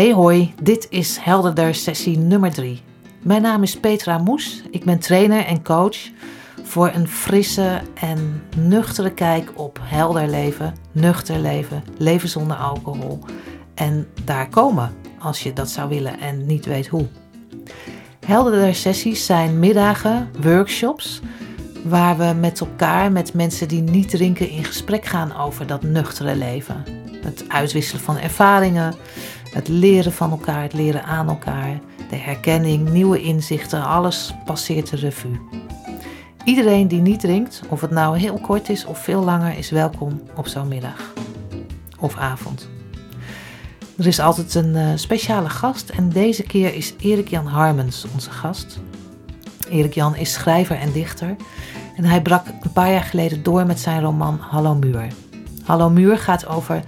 [0.00, 2.82] Hey hoi, dit is Helderder sessie nummer 3.
[3.22, 4.62] Mijn naam is Petra Moes.
[4.70, 5.96] Ik ben trainer en coach
[6.62, 13.18] voor een frisse en nuchtere kijk op helder leven, nuchter leven, leven zonder alcohol
[13.74, 17.06] en daar komen als je dat zou willen en niet weet hoe.
[18.26, 21.20] Helderder sessies zijn middagen, workshops
[21.84, 26.36] waar we met elkaar, met mensen die niet drinken, in gesprek gaan over dat nuchtere
[26.36, 26.99] leven.
[27.30, 28.94] Het uitwisselen van ervaringen,
[29.50, 34.96] het leren van elkaar, het leren aan elkaar, de herkenning, nieuwe inzichten, alles passeert de
[34.96, 35.40] revue.
[36.44, 40.22] Iedereen die niet drinkt, of het nou heel kort is of veel langer, is welkom
[40.36, 41.12] op zo'n middag
[41.98, 42.68] of avond.
[43.96, 48.30] Er is altijd een uh, speciale gast en deze keer is Erik Jan Harmens onze
[48.30, 48.78] gast.
[49.68, 51.36] Erik Jan is schrijver en dichter
[51.96, 55.06] en hij brak een paar jaar geleden door met zijn roman Hallo Muur.
[55.64, 56.82] Hallo Muur gaat over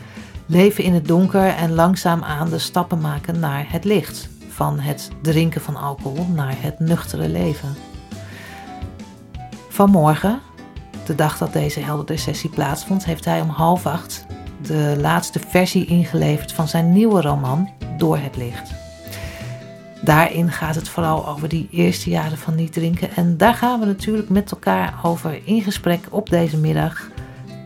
[0.53, 4.29] leven in het donker en langzaam aan de stappen maken naar het licht.
[4.49, 7.75] Van het drinken van alcohol naar het nuchtere leven.
[9.69, 10.41] Vanmorgen,
[11.07, 14.27] de dag dat deze heldere sessie plaatsvond, heeft hij om half acht
[14.63, 18.71] de laatste versie ingeleverd van zijn nieuwe roman Door het Licht.
[20.03, 23.17] Daarin gaat het vooral over die eerste jaren van niet drinken.
[23.17, 27.12] En daar gaan we natuurlijk met elkaar over in gesprek op deze middag.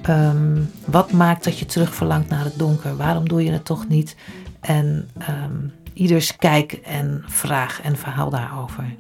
[0.07, 2.97] Ehm, wat maakt dat je terug verlangt naar het donker?
[2.97, 4.17] Waarom doe je het toch niet?
[4.61, 8.95] En um, ieders kijk en vraag en verhaal daarover.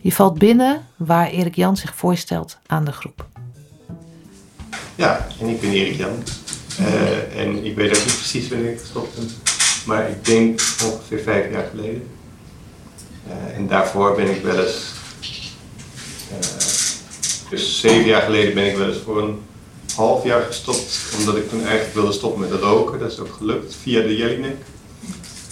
[0.00, 3.26] Je valt binnen waar Erik Jan zich voorstelt aan de groep.
[4.94, 6.22] Ja, en ik ben Erik Jan.
[6.80, 9.28] Uh, en ik weet ook niet precies wanneer ik gestopt ben.
[9.86, 12.08] Maar ik denk ongeveer vijf jaar geleden.
[13.28, 14.92] Uh, en daarvoor ben ik wel eens.
[16.32, 16.38] Uh,
[17.50, 19.40] dus zeven jaar geleden ben ik wel eens voor een
[19.96, 21.00] half jaar gestopt.
[21.18, 22.98] Omdat ik toen eigenlijk wilde stoppen met roken.
[22.98, 24.56] Dat is ook gelukt via de Jellinek.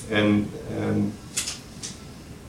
[0.09, 0.51] En
[0.89, 1.13] um,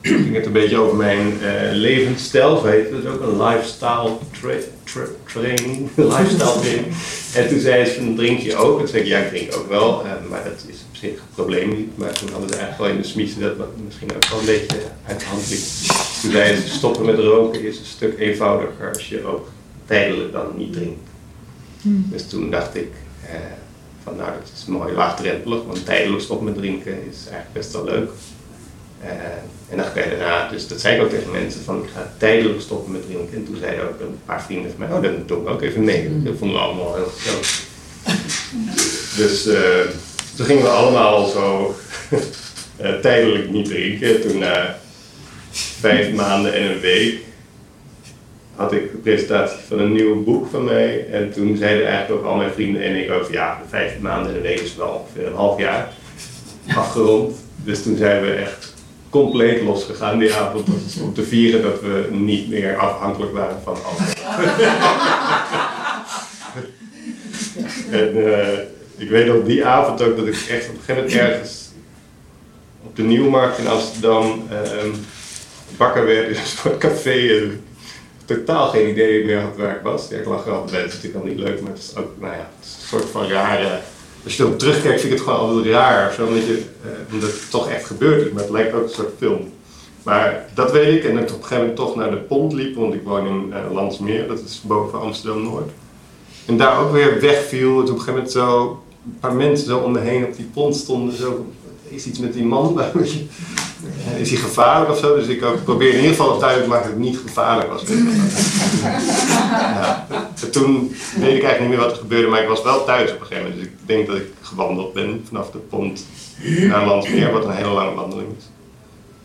[0.02, 3.06] ging het een beetje over mijn uh, levensstijl, zo heet het.
[3.06, 5.88] ook een lifestyle tra tra training.
[5.96, 6.94] lifestyle training.
[7.34, 8.72] En toen zei ze van drink je ook?
[8.72, 10.04] En toen zei ik ja, ik drink ook wel.
[10.04, 11.98] Uh, maar dat is op zich het probleem niet.
[11.98, 14.44] Maar toen hadden ze eigenlijk wel in de smiezen dat wat misschien ook wel een
[14.44, 15.48] beetje uit de hand.
[16.22, 19.48] Toen zei ze stoppen met roken is een stuk eenvoudiger als je ook
[19.86, 21.11] tijdelijk dan niet drinkt.
[21.82, 22.06] Hmm.
[22.10, 22.90] Dus toen dacht ik
[23.24, 23.30] uh,
[24.02, 27.84] van nou dat is mooi laagdrempelig, want tijdelijk stoppen met drinken is eigenlijk best wel
[27.84, 28.10] leuk.
[29.04, 29.10] Uh,
[29.68, 32.12] en dan ga je daarna, dus dat zei ik ook tegen mensen, van ik ga
[32.18, 33.36] tijdelijk stoppen met drinken.
[33.36, 35.84] En toen zeiden ook een paar vrienden van mij, oh dat doe ik ook even
[35.84, 36.08] mee.
[36.08, 36.24] Mm.
[36.24, 37.62] Dat vonden we allemaal heel gezellig.
[39.16, 39.90] dus uh,
[40.36, 41.74] toen gingen we allemaal zo
[42.80, 44.20] uh, tijdelijk niet drinken.
[44.20, 44.78] Toen na
[45.80, 47.20] vijf maanden en een week
[48.56, 51.06] had ik de presentatie van een nieuw boek van mij.
[51.10, 54.30] En toen zeiden eigenlijk ook al mijn vrienden en ik over, ja, de vijf maanden
[54.30, 55.92] en een week is wel ongeveer een half jaar
[56.74, 57.36] afgerond.
[57.56, 58.74] Dus toen zijn we echt
[59.10, 60.68] compleet losgegaan die avond
[61.02, 64.12] om te vieren dat we niet meer afhankelijk waren van alcohol.
[68.00, 68.58] en uh,
[68.96, 71.70] ik weet op die avond ook dat ik echt op een gegeven moment ergens
[72.82, 74.58] op de Nieuwmarkt in Amsterdam uh,
[75.76, 77.64] wakker werd in een soort café en
[78.24, 80.10] totaal geen idee meer had waar ik was.
[80.10, 82.32] Ik lag er altijd bij, dat natuurlijk al niet leuk, maar het is ook nou
[82.32, 83.80] ja, een soort van rare
[84.24, 86.12] als je erop terugkijkt, vind ik het gewoon altijd raar.
[86.12, 88.88] Zo, omdat, je, eh, omdat het toch echt gebeurd is, maar het lijkt ook een
[88.88, 89.52] soort film.
[90.02, 91.04] Maar dat weet ik.
[91.04, 93.26] En dat ik op een gegeven moment toch naar de pont liep, want ik woon
[93.26, 95.70] in uh, Landsmeer, dat is boven Amsterdam-Noord.
[96.46, 97.70] En daar ook weer wegviel.
[97.70, 100.50] En op een gegeven moment zo een paar mensen zo om me heen op die
[100.52, 101.16] pont stonden.
[101.16, 101.46] Zo,
[101.94, 102.80] is iets met die man?
[104.16, 105.14] is hij gevaarlijk of zo?
[105.14, 107.84] Dus ik probeer in ieder geval duidelijk te maken dat het niet gevaarlijk was.
[110.50, 113.20] toen weet ik eigenlijk niet meer wat er gebeurde, maar ik was wel thuis op
[113.20, 113.62] een gegeven moment.
[113.62, 116.06] Dus ik denk dat ik gewandeld ben vanaf de pont
[116.68, 118.44] naar Landsmeer, wat een hele lange wandeling is.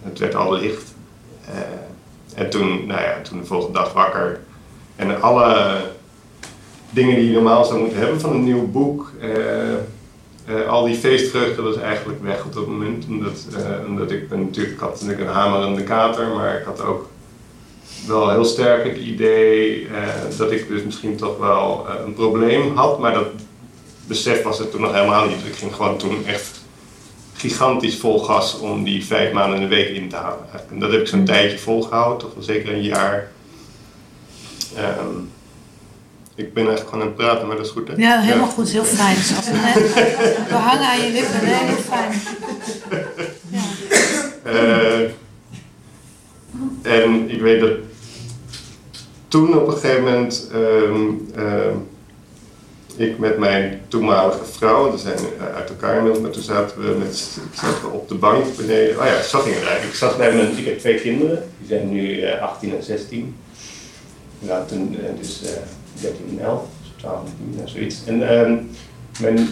[0.04, 0.96] Het werd al licht.
[1.50, 1.56] Uh,
[2.36, 4.40] en toen, nou ja, toen de volgende dag wakker.
[4.96, 5.82] En alle
[6.90, 9.12] dingen die je normaal zou moeten hebben van een nieuw boek.
[9.22, 9.34] Uh,
[10.50, 13.06] uh, al die feestvreugde was eigenlijk weg op dat moment.
[13.10, 16.82] Omdat, uh, omdat ik ben, natuurlijk ik had natuurlijk een hamerende kater, maar ik had
[16.82, 17.10] ook
[18.08, 19.90] wel heel sterk het idee uh,
[20.38, 23.00] dat ik dus misschien toch wel een probleem had.
[23.00, 23.28] Maar dat
[24.08, 25.46] besef was het toen nog helemaal niet.
[25.46, 26.66] Ik ging gewoon toen echt
[27.34, 30.46] gigantisch vol gas om die vijf maanden in de week in te halen.
[30.70, 33.32] En dat heb ik zo'n tijdje volgehouden, toch wel zeker een jaar.
[35.00, 35.30] Um,
[36.38, 37.94] ik ben eigenlijk gewoon aan het praten, maar dat is goed hè?
[37.96, 38.70] Ja, helemaal goed.
[38.70, 39.16] Heel fijn.
[40.48, 41.44] We, hangen aan je lippen.
[41.44, 42.12] Nee, heel fijn.
[43.50, 43.62] Ja.
[44.52, 45.10] Uh,
[46.82, 47.72] en ik weet dat
[49.28, 50.50] toen op een gegeven moment...
[50.54, 51.44] Um, uh,
[52.98, 56.98] ik met mijn toenmalige vrouw, we zijn eh, uit elkaar inmiddels, maar toen zaten we,
[56.98, 57.18] met,
[57.54, 59.00] zaten we op de bank beneden.
[59.00, 59.94] Oh ja, zo ging het eigenlijk.
[59.94, 63.36] Ik zat bij mijn, ik heb twee kinderen, die zijn nu uh, 18 en 16.
[64.40, 65.42] Ja, toen, uh, dus
[65.98, 66.64] uh, 13 en 11,
[66.96, 68.02] 12 en 10, zoiets.
[68.06, 68.58] En ehm,
[69.20, 69.48] mijn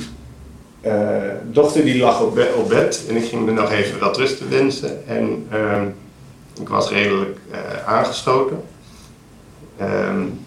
[0.86, 4.38] uh, dochter die lag op, op, bed en ik ging me nog even wat rust
[4.38, 5.08] te wensen.
[5.08, 5.82] En uh,
[6.62, 8.64] ik was redelijk uh, aangeschoten.
[9.82, 10.40] Um,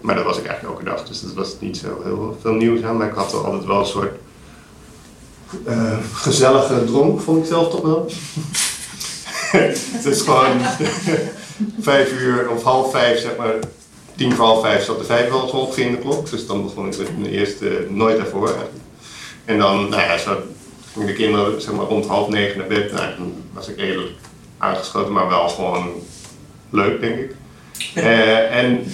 [0.00, 2.82] maar dat was ik eigenlijk elke dag, dus dat was niet zo heel veel nieuws
[2.82, 2.96] aan.
[2.96, 4.12] Maar ik had altijd wel een soort
[5.66, 8.10] uh, gezellige dronk, vond ik zelf toch wel.
[9.92, 10.60] het is gewoon
[11.80, 13.54] vijf uur of half vijf, zeg maar.
[14.18, 16.30] Tien voor half vijf zat de vijf wel ongeveer in de klok.
[16.30, 18.74] Dus dan begon ik met mijn eerste nooit daarvoor eigenlijk.
[19.44, 20.36] En dan, nou ja, zo
[20.92, 22.92] gingen de kinderen zeg maar rond half negen naar bed.
[22.92, 24.10] Nou, dan was ik redelijk
[24.58, 25.92] aangeschoten, maar wel gewoon
[26.70, 27.34] leuk, denk ik.
[27.94, 28.84] Uh, en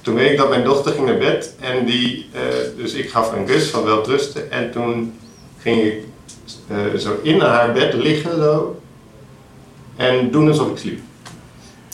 [0.00, 2.40] toen weet ik dat mijn dochter ging naar bed en die, uh,
[2.76, 5.18] dus ik gaf een kus van wel rusten en toen
[5.58, 6.04] ging ik
[6.70, 8.80] uh, zo in haar bed liggen zo
[9.96, 11.00] en doen alsof ik sliep.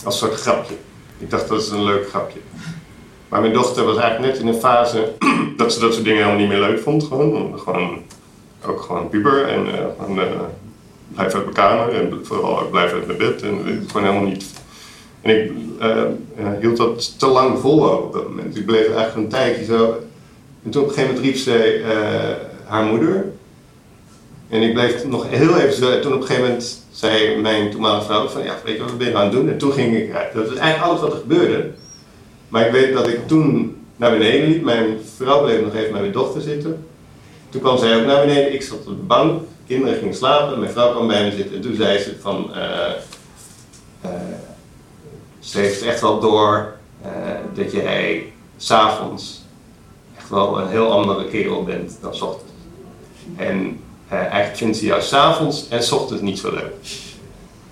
[0.03, 0.75] Als een soort grapje.
[1.19, 2.39] Ik dacht dat is een leuk grapje.
[3.29, 5.13] Maar mijn dochter was eigenlijk net in een fase
[5.57, 7.03] dat ze dat soort dingen helemaal niet meer leuk vond.
[7.03, 8.01] Gewoon, gewoon
[8.65, 9.65] ook gewoon puber en
[9.99, 10.23] gewoon, uh,
[11.13, 13.41] blijf uit mijn kamer en vooral blijf uit mijn bed.
[13.41, 14.45] En gewoon helemaal niet.
[15.21, 18.57] En ik uh, hield dat te lang vol op dat moment.
[18.57, 19.97] Ik bleef eigenlijk een tijdje zo.
[20.63, 21.81] En toen op een gegeven moment riep ze
[22.65, 23.31] haar moeder.
[24.49, 25.91] En ik bleef nog heel even zo.
[25.91, 28.97] En toen op een gegeven moment zei mijn toenmalige vrouw van ja, weet je wat
[28.97, 29.49] ben je aan het doen?
[29.49, 30.33] En toen ging ik uit.
[30.33, 31.69] Dat is eigenlijk alles wat er gebeurde.
[32.47, 34.63] Maar ik weet dat ik toen naar beneden liep.
[34.63, 36.85] Mijn vrouw bleef nog even bij mijn dochter zitten.
[37.49, 38.53] Toen kwam zij ook naar beneden.
[38.53, 39.41] Ik zat op de bank.
[39.67, 40.59] Kinderen gingen slapen.
[40.59, 41.55] Mijn vrouw kwam bij me zitten.
[41.55, 42.51] En toen zei ze van...
[42.55, 42.91] Uh,
[44.05, 44.11] uh,
[45.39, 46.73] ze heeft echt wel door
[47.05, 47.09] uh,
[47.53, 49.45] dat jij s'avonds
[50.17, 52.51] echt wel een heel andere kerel bent dan s ochtends.
[53.35, 56.73] En eigenlijk vindt ze jou s'avonds en s ochtends niet zo leuk.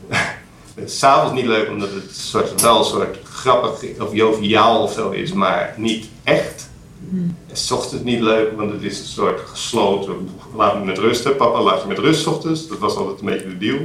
[0.75, 4.93] Het is s'avonds niet leuk omdat het soort, wel een soort grappig of joviaal of
[4.93, 6.69] zo is, maar niet echt.
[6.99, 7.37] Mm.
[7.47, 10.29] En s ochtends niet leuk, want het is een soort gesloten.
[10.55, 11.31] Laat me met rust, hè.
[11.31, 12.67] papa laat je met rust ochtends.
[12.67, 13.79] Dat was altijd een beetje de deal.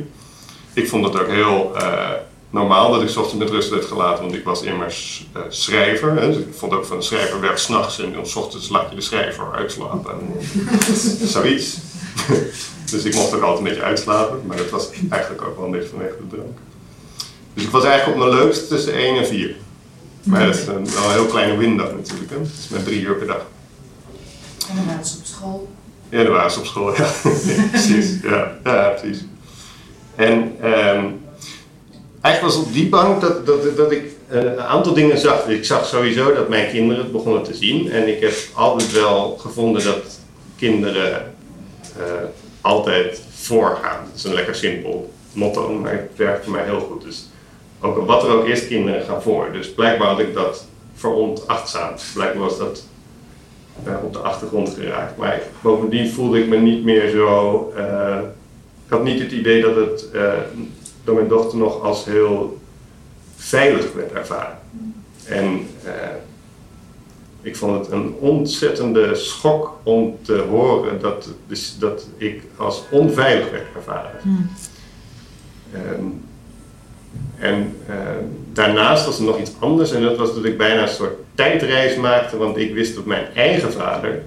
[0.72, 2.10] Ik vond het ook heel uh,
[2.50, 6.20] normaal dat ik ochtends met rust werd gelaten, want ik was immers uh, schrijver.
[6.20, 6.26] Hè.
[6.26, 9.02] Dus ik vond ook van een schrijver werkt s'nachts en s ochtends laat je de
[9.02, 10.14] schrijver uitslapen.
[11.24, 11.78] Zoiets.
[12.90, 15.70] dus ik mocht ook altijd een beetje uitslapen, maar dat was eigenlijk ook wel een
[15.70, 16.58] beetje vanwege de drank.
[17.54, 19.56] Dus ik was eigenlijk op mijn leukst tussen 1 en 4.
[20.22, 22.30] Maar dat is een, wel een heel kleine window natuurlijk.
[22.30, 22.38] Hè?
[22.38, 23.46] Het is met drie uur per dag.
[24.68, 25.68] En dan waren ze op school.
[26.08, 27.06] Ja, dan waren ze op school, ja.
[27.22, 28.20] ja precies.
[28.22, 29.24] Ja, ja, precies.
[30.14, 31.20] En um,
[32.20, 35.48] eigenlijk was op die bank dat, dat, dat ik een aantal dingen zag.
[35.48, 37.90] Ik zag sowieso dat mijn kinderen het begonnen te zien.
[37.90, 40.18] En ik heb altijd wel gevonden dat
[40.56, 41.34] kinderen
[42.60, 44.04] altijd voorgaan.
[44.04, 47.02] Dat is een lekker simpel motto, maar het werkt voor mij heel goed.
[47.02, 47.28] Dus
[47.80, 49.48] ook wat er ook is, kinderen gaan voor.
[49.52, 52.02] Dus blijkbaar had ik dat veronachtzaamd.
[52.14, 52.84] Blijkbaar was dat
[54.02, 55.16] op de achtergrond geraakt.
[55.16, 57.72] Maar bovendien voelde ik me niet meer zo.
[57.76, 58.18] Uh,
[58.86, 60.32] ik had niet het idee dat het uh,
[61.04, 62.58] door mijn dochter nog als heel
[63.36, 64.58] veilig werd ervaren.
[65.24, 65.66] En
[67.42, 73.50] ik vond het een ontzettende schok om te horen dat, dus, dat ik als onveilig
[73.50, 74.20] werd ervaren.
[74.22, 74.50] Mm.
[75.74, 76.28] Um,
[77.38, 77.96] en uh,
[78.52, 81.96] daarnaast was er nog iets anders en dat was dat ik bijna een soort tijdreis
[81.96, 84.22] maakte, want ik wist dat mijn eigen vader,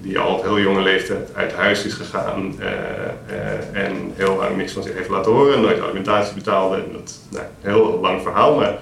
[0.00, 4.56] die al op heel jonge leeftijd uit huis is gegaan uh, uh, en heel lang
[4.56, 8.22] niks van zich heeft laten horen, nooit alimentatie betaalde, en dat nou, een heel lang
[8.22, 8.78] verhaal, maar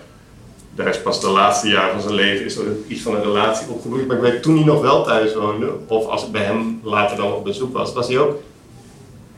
[0.75, 3.69] daar is pas de laatste jaren van zijn leven is er iets van een relatie
[3.69, 4.07] opgebloeid.
[4.07, 7.17] Maar ik weet toen hij nog wel thuis woonde, of als ik bij hem later
[7.17, 8.37] dan op bezoek was, was hij ook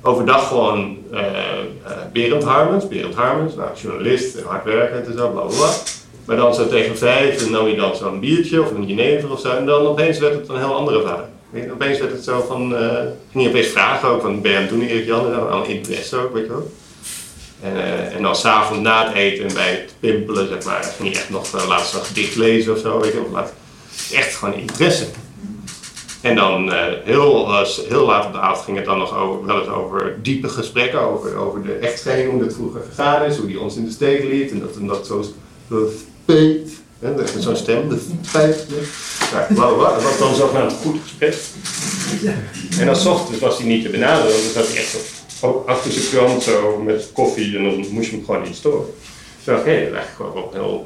[0.03, 5.57] overdag gewoon uh, uh, Berend Harmens, Berend Harmens, nou, journalist, hardwerkend en zo, bla bla
[5.57, 5.71] bla.
[6.25, 9.41] Maar dan zo tegen vijf en nam je dan zo'n biertje of een jenever of
[9.41, 9.51] zo.
[9.51, 11.25] En dan opeens werd het een heel andere vader.
[11.73, 12.79] Opeens werd het zo van, uh,
[13.31, 15.27] ging je opeens vragen ook van, ben je doen Erik Jan?
[15.27, 16.71] En dan interesse ook, weet je wel.
[17.63, 21.09] En, uh, en dan s'avonds na het eten en bij het pimpelen, zeg maar, ging
[21.09, 23.45] je echt nog uh, laatst een gedicht lezen of zo, weet je wel.
[24.13, 25.07] Echt gewoon interesse.
[26.21, 29.61] En dan uh, heel, heel laat op de avond ging het dan nog over, wel
[29.61, 33.61] eens over diepe gesprekken, over, over de echtscheiding, hoe dat vroeger gegaan is, hoe die
[33.61, 35.25] ons in de steek liet en dat en dat zo
[37.05, 38.01] met zo'n stem, de
[39.55, 41.35] bla, bla, dat was dan zogenaamd goed gesprek.
[42.79, 45.03] En dan ochtends was hij niet te benaderen, dan zat hij echt op,
[45.43, 48.87] achter zijn krant zo met koffie en dan moest je hem gewoon niet storen.
[49.49, 50.85] Oké, okay, dat is eigenlijk gewoon heel,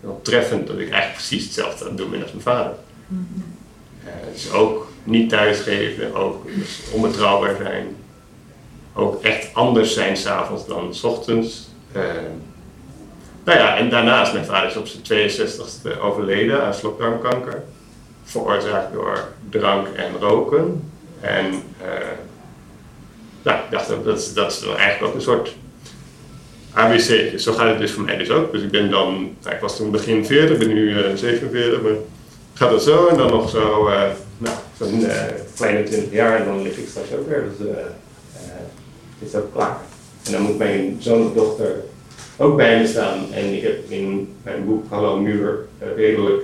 [0.00, 2.74] heel treffend dat ik eigenlijk precies hetzelfde aan het doen ben als mijn vader.
[4.32, 7.96] dus ook niet thuisgeven, ook dus onbetrouwbaar zijn.
[8.94, 11.68] Ook echt anders zijn s'avonds dan s ochtends.
[11.96, 12.02] Uh,
[13.44, 17.62] nou ja, en daarnaast, mijn vader is op zijn 62ste overleden aan slokdarmkanker.
[18.24, 20.90] Veroorzaakt door drank en roken.
[21.20, 21.46] En
[21.82, 21.88] uh,
[23.48, 25.54] nou, ik dacht, dat dat is eigenlijk ook een soort
[26.72, 27.38] ABC.
[27.38, 28.52] Zo gaat het dus voor mij dus ook.
[28.52, 31.82] Dus ik ben dan, nou, ik was toen begin 40, ik ben nu uh, 47,
[31.82, 31.92] maar
[32.54, 34.02] gaat het zo en dan nog zo, uh,
[34.38, 35.14] nou, zo'n uh,
[35.56, 37.44] kleine 20 jaar en dan lig ik straks ook weer.
[37.48, 39.76] Dus uh, is ook klaar.
[40.26, 41.74] En dan moet mijn zoon of dochter
[42.36, 43.32] ook bij me staan.
[43.32, 45.58] En ik heb in mijn boek Hallo Muur
[45.96, 46.42] redelijk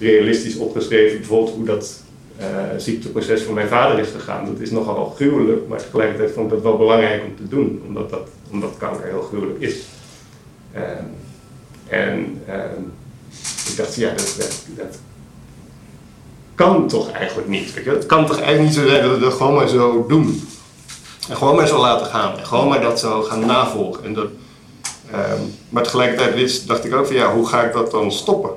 [0.00, 2.02] realistisch opgeschreven, bijvoorbeeld hoe dat
[2.76, 4.44] ziekteproces van mijn vader is gegaan.
[4.44, 8.10] Dat is nogal gruwelijk, maar tegelijkertijd vond ik dat wel belangrijk om te doen, omdat,
[8.10, 9.76] dat, omdat kanker heel gruwelijk is.
[10.74, 10.82] Uh,
[11.88, 12.54] en uh,
[13.70, 14.98] ik dacht, ja, dat, dat, dat,
[16.54, 17.74] kan toch eigenlijk niet.
[17.74, 17.90] Weet je?
[17.90, 20.48] Het kan toch eigenlijk niet zo zijn dat we dat gewoon maar zo doen.
[21.28, 22.38] En gewoon maar zo laten gaan.
[22.38, 24.04] En gewoon maar dat zo gaan navolgen.
[24.04, 24.28] En dat,
[25.10, 28.50] ehm, maar tegelijkertijd dacht ik ook van ja, hoe ga ik dat dan stoppen?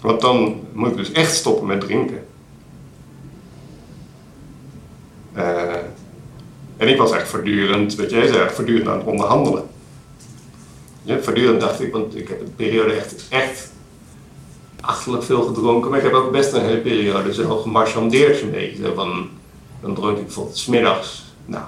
[0.00, 2.24] Want dan moet ik dus echt stoppen met drinken.
[5.36, 5.74] Uh,
[6.76, 9.68] en ik was echt voortdurend, weet jij zei, voortdurend aan het onderhandelen.
[11.02, 13.70] Ja, voortdurend dacht ik, want ik heb een periode echt, echt
[14.80, 18.94] achterlijk veel gedronken, maar ik heb ook best een hele periode zo gemarchandeerd een beetje.
[18.94, 19.28] Van,
[19.80, 21.64] dan dronk ik bijvoorbeeld smiddags, nou,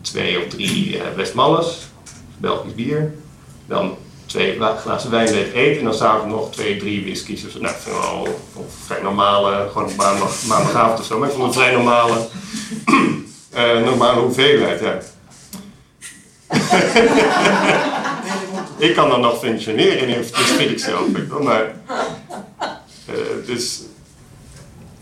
[0.00, 1.88] twee of drie uh, Westmalles,
[2.38, 3.14] Belgisch bier.
[3.66, 3.96] Dan
[4.30, 7.42] twee glazen wijn deed eten en dan s'avonds nog twee, drie whiskies.
[7.42, 8.40] Dus, nou, ik vind wel
[8.84, 12.28] vrij normale, gewoon maandag, maandagavond of zo, maar ik vond het vrij normale,
[13.94, 14.98] uh, hoeveelheid, ja.
[18.86, 21.02] ik kan dan nog functioneren in dat vind ik zelf,
[21.42, 21.74] maar
[23.10, 23.82] uh, dus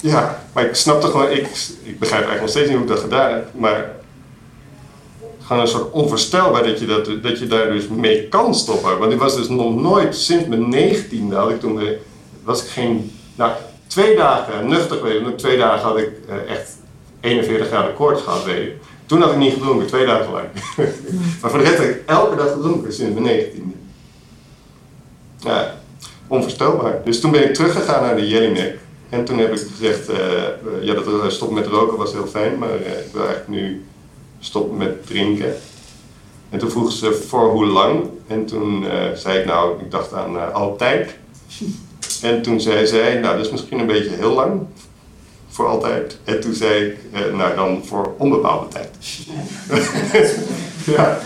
[0.01, 1.47] ja, maar ik snap toch gewoon, ik,
[1.83, 3.97] ik begrijp eigenlijk nog steeds niet hoe ik dat gedaan heb, maar
[5.49, 8.99] gewoon een soort onvoorstelbaar dat je, dat, dat je daar dus mee kan stoppen.
[8.99, 11.81] Want ik was dus nog nooit, sinds mijn negentiende had ik toen,
[12.45, 13.53] was ik geen, nou
[13.87, 16.77] twee dagen nuchter geweest, twee dagen had ik uh, echt
[17.21, 18.73] 41 graden koorts gehad, weet.
[19.07, 20.47] Toen had ik niet gedronken, twee dagen lang.
[21.41, 23.75] maar voor de rest heb ik elke dag gedronken sinds mijn negentiende.
[25.39, 25.75] Ja,
[26.27, 27.01] onvoorstelbaar.
[27.05, 28.79] Dus toen ben ik teruggegaan naar de Jellinek.
[29.09, 30.17] En toen heb ik gezegd, uh,
[30.81, 33.87] ja, dat stoppen met roken was heel fijn, maar ik wil eigenlijk nu
[34.41, 35.55] stoppen met drinken.
[36.51, 38.05] En toen vroeg ze voor hoe lang.
[38.27, 41.15] En toen uh, zei ik, nou, ik dacht aan uh, altijd.
[42.23, 44.61] En toen zei zij, nou, dat is misschien een beetje heel lang.
[45.49, 46.19] Voor altijd.
[46.25, 48.89] En toen zei ik, uh, nou dan voor onbepaalde tijd.
[50.85, 50.95] ja.
[50.95, 51.21] ja.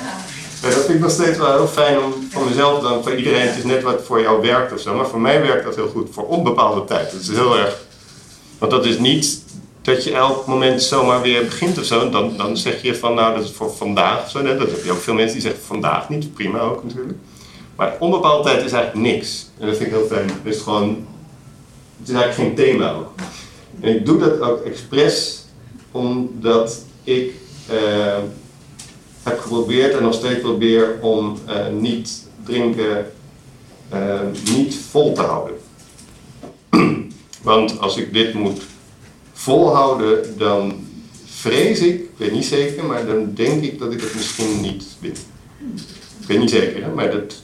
[0.61, 3.57] dat vind ik nog steeds wel heel fijn om van mezelf dan, voor iedereen, het
[3.57, 4.95] is net wat voor jou werkt of zo.
[4.95, 7.12] Maar voor mij werkt dat heel goed, voor onbepaalde tijd.
[7.12, 7.83] Dat is heel erg,
[8.59, 9.42] want dat is niet
[9.82, 12.10] dat je elk moment zomaar weer begint of zo.
[12.10, 14.42] Dan, dan zeg je van, nou, dat is voor vandaag zo.
[14.42, 16.34] Dat heb je ook veel mensen die zeggen vandaag niet.
[16.34, 17.18] Prima ook natuurlijk.
[17.76, 19.50] Maar onbepaalde tijd is eigenlijk niks.
[19.58, 20.30] En dat vind ik heel fijn.
[20.42, 21.06] Is gewoon,
[21.98, 23.10] het is eigenlijk geen thema ook.
[23.80, 25.44] En ik doe dat ook expres
[25.90, 27.32] omdat ik
[27.72, 28.18] uh,
[29.22, 33.12] heb geprobeerd en nog steeds probeer om uh, niet drinken
[33.94, 34.20] uh,
[34.56, 35.56] niet vol te houden.
[37.42, 38.60] Want als ik dit moet
[39.42, 40.87] volhouden, dan
[41.25, 44.84] vrees ik, ik weet niet zeker, maar dan denk ik dat ik het misschien niet
[44.99, 45.16] win.
[46.20, 47.42] Ik weet niet zeker, hè, maar dat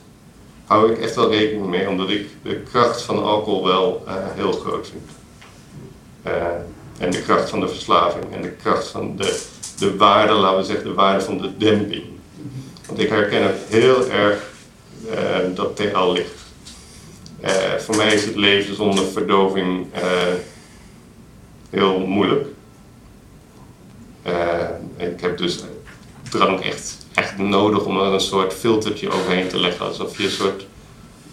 [0.65, 4.53] hou ik echt wel rekening mee, omdat ik de kracht van alcohol wel uh, heel
[4.53, 5.11] groot vind.
[6.27, 6.43] Uh,
[6.99, 9.43] en de kracht van de verslaving en de kracht van de,
[9.79, 12.05] de waarde, laten we zeggen, de waarde van de demping.
[12.87, 14.51] Want ik herken het heel erg
[15.11, 16.37] uh, dat TL ligt.
[17.79, 19.87] voor mij is het leven zonder verdoving
[21.71, 22.47] heel moeilijk.
[24.27, 25.65] Uh, ik heb dus
[26.31, 29.87] drank echt, echt nodig om er een soort filtertje overheen te leggen.
[29.87, 30.67] Alsof je een soort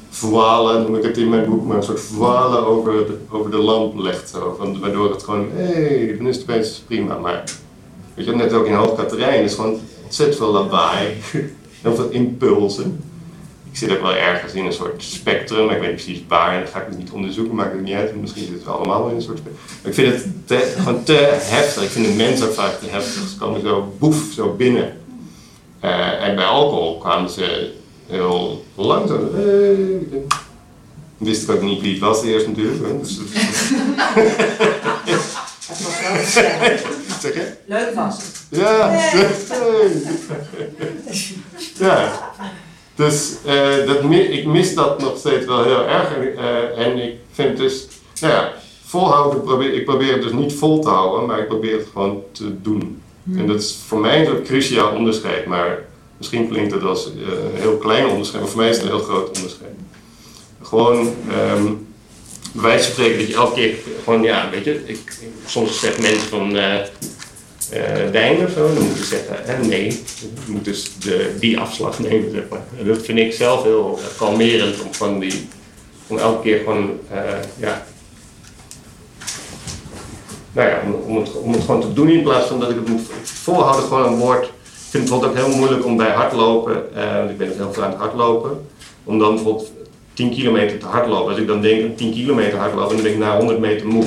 [0.10, 3.58] voile, noem ik het in mijn boek, maar een soort voile over de, over de
[3.58, 4.30] lamp legt.
[4.30, 7.18] Zo, van, waardoor het gewoon, hé, hey, dan is prima.
[7.18, 7.44] Maar
[8.14, 11.18] weet je, net ook in Hoog Katerijn is gewoon ontzettend veel lawaai,
[11.82, 13.00] heel veel impulsen
[13.76, 16.54] ik zit ook wel ergens in een soort spectrum, maar ik weet niet precies waar,
[16.54, 19.16] en dat ga ik niet onderzoeken, maakt het niet uit, misschien zitten we allemaal in
[19.16, 19.66] een soort spectrum.
[19.82, 22.90] Maar ik vind het te, gewoon te heftig, ik vind de mensen ook vaak te
[22.90, 24.98] heftig, ze komen zo boef, zo binnen.
[25.84, 27.72] Uh, en bij alcohol kwamen ze
[28.08, 30.08] heel langzaam, hey,
[31.18, 32.86] wist ik ook niet wie het was eerst natuurlijk.
[32.86, 33.00] Hè?
[33.00, 33.20] Dus,
[35.68, 36.82] Het was wel gezellig.
[37.20, 37.54] zeg je?
[37.66, 38.46] Leuk was het.
[38.50, 39.28] Ja, hey.
[41.88, 42.34] ja.
[42.96, 46.16] Dus uh, dat, ik mis dat nog steeds wel heel erg.
[46.16, 47.88] En, uh, en ik vind dus,
[48.22, 48.54] nou ja,
[48.86, 52.24] volhouden, probeer, ik probeer het dus niet vol te houden, maar ik probeer het gewoon
[52.32, 53.02] te doen.
[53.36, 55.86] En dat is voor mij een cruciaal onderscheid, maar
[56.18, 58.92] misschien klinkt het als eh, een heel klein onderscheid, maar voor mij is het een
[58.92, 59.74] heel groot onderscheid.
[60.62, 60.98] Gewoon,
[61.56, 61.88] um,
[62.52, 66.02] bij wijze van spreken dat je elke keer gewoon, ja, weet je, ik, soms zegt
[66.02, 66.58] mensen van
[67.76, 69.88] uh, wijn of zo, dan moet je zeggen, nee,
[70.46, 72.48] je moet dus de, die afslag nemen,
[72.84, 75.48] dat vind ik zelf heel kalmerend om van die,
[76.08, 77.00] om elke keer gewoon,
[77.58, 77.86] ja,
[80.56, 80.70] nou
[81.08, 84.20] om, het, gewoon te doen in plaats van dat ik het moet volhouden, gewoon een
[84.20, 84.44] woord.
[84.46, 84.52] Ik
[85.02, 87.84] vind het bijvoorbeeld ook heel moeilijk om bij hardlopen, uh, ik ben het heel veel
[87.84, 88.68] aan het hardlopen,
[89.04, 89.72] om dan bijvoorbeeld
[90.14, 91.32] 10 kilometer te hardlopen.
[91.32, 94.04] Als ik dan denk 10 kilometer hardlopen, dan ben ik na 100 meter moe.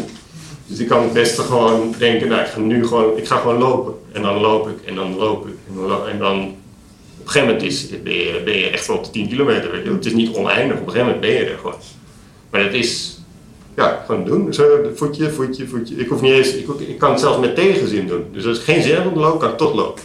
[0.68, 3.58] Dus ik kan het beste gewoon denken, nou ik ga nu gewoon, ik ga gewoon
[3.58, 3.94] lopen.
[4.12, 6.38] En dan loop ik en dan loop ik en dan, en dan
[7.18, 7.88] op een gegeven moment is,
[8.44, 9.84] ben, je, echt wel op de 10 kilometer.
[9.92, 11.74] Het is niet oneindig, op een gegeven moment ben je er gewoon.
[12.50, 13.20] Maar het is,
[13.76, 14.54] ja, gewoon doen.
[14.54, 15.94] Zo, voetje, voetje, voetje.
[15.96, 18.24] Ik hoef niet eens, ik, kan het zelfs met tegenzin doen.
[18.32, 20.02] Dus als ik geen zin heb om te lopen, kan ik toch lopen.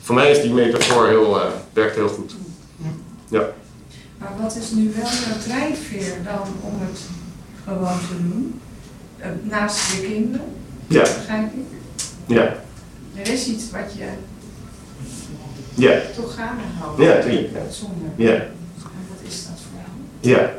[0.00, 2.34] Voor mij is die metafoor heel, uh, werkt heel goed.
[3.28, 3.48] Ja.
[4.18, 7.00] Maar wat is nu wel jouw drijfveer dan om het
[7.64, 8.60] gewoon te doen?
[9.20, 10.46] Uh, naast je kinderen?
[10.86, 11.02] Ja.
[11.02, 12.04] Begrijp ik?
[12.26, 12.56] Ja.
[13.14, 14.04] Er is iets wat je
[15.74, 16.00] ja.
[16.16, 17.00] toch gaande houdt.
[17.00, 17.50] Ja, tuurlijk.
[17.52, 17.70] Ja.
[17.70, 18.08] Zonder.
[18.16, 18.34] Ja.
[18.34, 19.80] En wat is dat voor
[20.20, 20.36] jou?
[20.36, 20.52] Ja.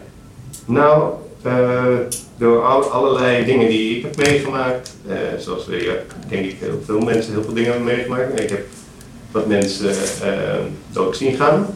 [0.66, 1.14] Nou,
[1.46, 1.98] uh,
[2.38, 5.94] door al, allerlei dingen die ik heb meegemaakt, uh, zoals we, ja,
[6.30, 8.40] denk ik heel veel mensen heel veel dingen hebben meegemaakt.
[8.40, 8.66] Ik heb
[9.32, 10.56] wat mensen uh,
[10.92, 11.76] dood zien gaan.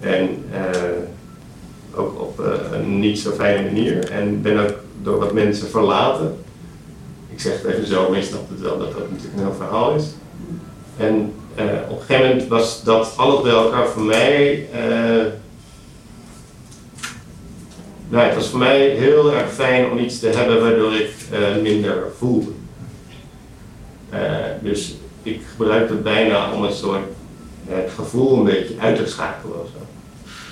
[0.00, 0.44] En
[1.94, 2.38] ook op
[2.72, 4.10] een niet zo fijne manier.
[4.10, 6.36] En ben ook door wat mensen verlaten.
[7.30, 9.94] Ik zeg het even zo, maar je het wel dat dat natuurlijk een heel verhaal
[9.94, 10.04] is.
[10.96, 11.32] En
[11.88, 14.68] op een gegeven moment was dat alles bij elkaar voor mij
[18.12, 21.62] nou, het was voor mij heel erg fijn om iets te hebben waardoor ik uh,
[21.62, 22.50] minder voelde.
[24.14, 24.18] Uh,
[24.62, 27.02] dus ik gebruik het bijna om een soort
[27.68, 29.56] uh, gevoel een beetje uit te schakelen.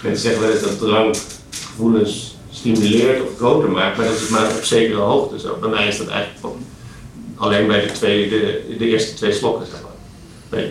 [0.03, 1.17] Mensen zeggen wel eens dat drank
[1.51, 2.30] gevoelens
[2.61, 5.57] stimuleert of groter maakt, maar dat is maar op zekere hoogte zo.
[5.61, 6.57] Bij mij is dat eigenlijk
[7.37, 8.29] alleen bij de, twee,
[8.79, 9.67] de, eerste twee slokken.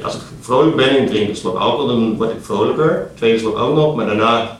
[0.04, 3.12] Als ik vrolijk ben en drink een slok alcohol, dan word ik vrolijker.
[3.15, 4.60] Tweede slok ook nog, maar daarna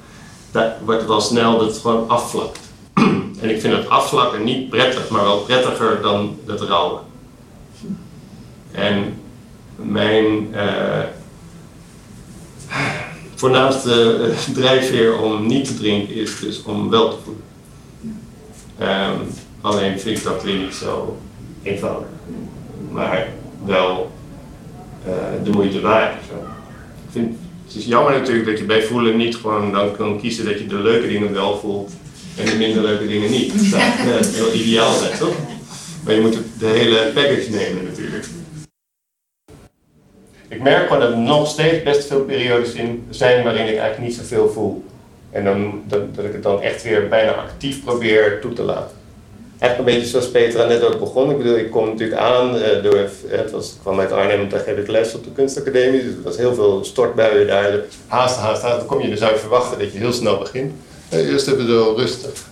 [0.52, 2.60] dat wordt wel snel dat het gewoon afvlakt.
[3.42, 7.02] en ik vind het afvlakken niet prettig, maar wel prettiger dan het rouwen.
[8.72, 9.22] En
[9.76, 11.00] mijn uh,
[13.40, 17.44] voornaamste drijfveer om niet te drinken is dus om wel te voelen.
[18.82, 19.28] Um,
[19.62, 21.18] alleen vind ik dat weer niet zo
[21.64, 22.08] eenvoudig.
[22.92, 23.28] Maar
[23.66, 24.12] wel
[25.08, 26.14] uh, de moeite waard.
[26.14, 30.46] Ik vind het is jammer natuurlijk dat je bij voelen niet gewoon dan kan kiezen
[30.46, 31.92] dat je de leuke dingen wel voelt
[32.38, 33.54] en de minder leuke dingen niet.
[33.54, 33.82] Dat zou
[34.36, 35.36] heel ideaal zijn, toch?
[36.04, 38.26] Maar je moet de hele package nemen natuurlijk.
[40.50, 44.00] Ik merk gewoon dat er nog steeds best veel periodes in zijn waarin ik eigenlijk
[44.00, 44.84] niet zoveel voel.
[45.32, 48.98] En dan, dat, dat ik het dan echt weer bijna actief probeer toe te laten.
[49.60, 51.32] Echt een beetje zoals Petra net ook begon.
[51.32, 54.50] Ik bedoel, ik kom natuurlijk aan uh, door, het was, ik kwam uit Arnhem en
[54.50, 56.04] daar geef ik les op de kunstacademie.
[56.04, 57.80] Dus er was heel veel stortbuien daar.
[58.08, 58.78] Haast, haast, haast.
[58.78, 60.74] Dan kom je, dus uit verwachten dat je heel snel begint.
[61.14, 62.48] Uh, eerst even zo rustig.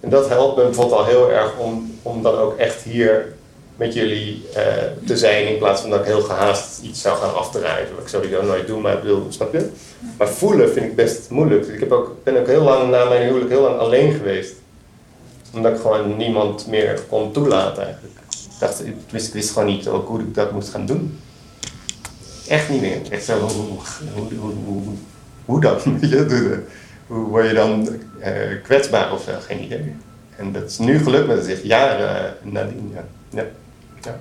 [0.00, 3.32] En dat helpt me bijvoorbeeld al heel erg om, om dan ook echt hier
[3.80, 4.62] met jullie uh,
[5.06, 5.48] te zijn.
[5.48, 7.88] In plaats van dat ik heel gehaast iets zou gaan afdraaien.
[7.94, 9.70] Wat ik sowieso nooit doe, maar ik bedoel, snap je?
[10.18, 11.66] Maar voelen vind ik best moeilijk.
[11.66, 14.54] Ik heb ook, ben ook heel lang na mijn huwelijk heel lang alleen geweest
[15.54, 18.14] omdat ik gewoon niemand meer kon toelaten eigenlijk.
[18.30, 18.94] Ik dacht, ik
[19.32, 21.18] wist gewoon niet ook hoe ik dat moest gaan doen.
[22.48, 22.98] Echt niet meer.
[23.10, 23.50] Echt zo, hoe,
[24.14, 24.82] hoe, hoe, hoe,
[25.44, 25.78] hoe dan?
[27.06, 27.88] hoe word je dan
[28.18, 29.32] uh, kwetsbaar of zo?
[29.40, 29.94] Geen idee.
[30.36, 32.94] En dat is nu gelukt, is echt jaren uh, nadien.
[33.30, 33.44] Ja.
[34.04, 34.20] Ja.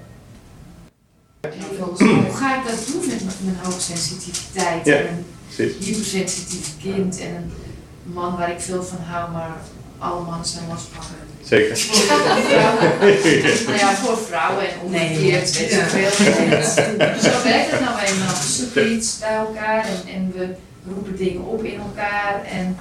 [1.98, 4.86] Hoe ga ik dat doen met mijn hoogsensitiviteit?
[4.86, 5.26] Ja, en
[5.58, 7.52] een hypersensitief kind en een
[8.04, 9.58] man waar ik veel van hou, maar
[9.98, 11.16] alle mannen zijn lospakken.
[11.44, 11.86] Zeker.
[13.68, 16.12] nou ja, voor vrouwen en omgekeerd, weet je veel.
[17.32, 18.28] Zo werkt het nou eenmaal.
[18.28, 20.56] We zoeken iets bij elkaar en, en we
[20.94, 22.78] roepen dingen op in elkaar en,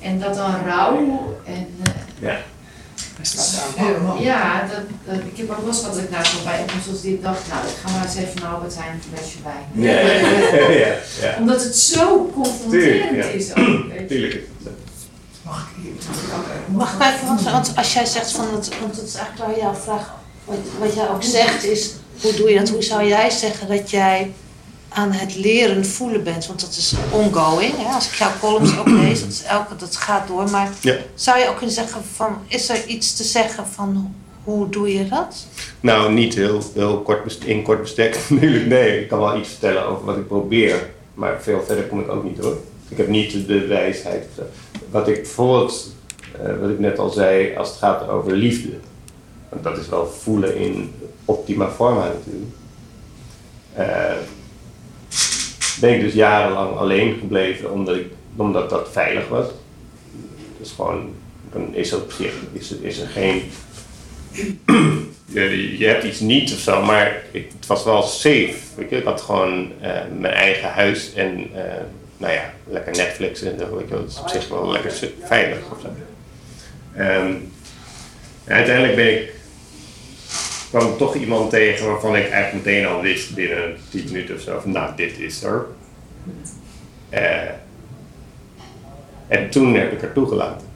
[0.00, 0.96] en dat dan rouw.
[1.44, 2.40] En, uh, ja.
[4.18, 7.00] Ja, dat, dat, ik heb ook wel eens gehad dat ik nou zo bij zoals
[7.02, 9.66] dit dacht, nou ik ga maar eens even naar Albert Heijn een flesje wijn.
[9.86, 11.36] Ja, ja, ja, ja.
[11.38, 13.38] Omdat het zo confronterend Tuurlijk, ja.
[13.38, 14.08] is ook.
[14.08, 14.40] Tuurlijk.
[15.42, 15.92] Mag ik hier?
[16.66, 19.60] Mag ik even, want, want als jij zegt van, het, want het is eigenlijk wel
[19.60, 22.68] jouw vraag, wat, wat jij ook zegt is, hoe doe je dat?
[22.68, 24.32] Hoe zou jij zeggen dat jij
[24.98, 27.72] aan het leren voelen bent, want dat is ongoing.
[27.76, 27.94] Hè?
[27.94, 30.50] Als ik jouw columns ook lees, dat, is elke, dat gaat door.
[30.50, 30.96] Maar Ja.
[31.14, 35.08] zou je ook kunnen zeggen van, is er iets te zeggen van hoe doe je
[35.08, 35.46] dat?
[35.80, 38.66] Nou, niet heel, heel kort in kort bestek natuurlijk.
[38.66, 40.90] Nee, ik kan wel iets vertellen over wat ik probeer.
[41.14, 42.56] Maar veel verder kom ik ook niet hoor.
[42.88, 44.24] Ik heb niet de wijsheid.
[44.90, 45.92] Wat ik bijvoorbeeld,
[46.42, 48.70] eh, wat ik net al zei, als het gaat over liefde.
[49.48, 52.52] Want dat is wel voelen in optima forma natuurlijk.
[53.74, 54.16] Eh,
[55.80, 59.46] ben ik dus jarenlang alleen gebleven omdat, ik, omdat dat veilig was.
[60.58, 61.14] Dus gewoon,
[61.52, 63.42] dan is er op zich is is er geen
[65.32, 68.54] je, je hebt iets niet of zo, maar het was wel safe.
[68.76, 68.96] Weet je?
[68.96, 71.62] Ik had gewoon eh, mijn eigen huis en eh,
[72.16, 73.76] nou ja, lekker Netflix en zo.
[73.76, 73.88] Weet.
[73.88, 75.88] Dat is op zich wel lekker veilig of zo.
[76.96, 77.34] Ehm,
[78.46, 79.32] uiteindelijk ben ik,
[80.70, 84.40] kwam ik toch iemand tegen waarvan ik eigenlijk meteen al wist binnen 10 minuten of
[84.40, 85.66] zo van nou, dit is er.
[87.08, 87.48] Eh,
[89.28, 90.66] en toen heb ik er toegelaten.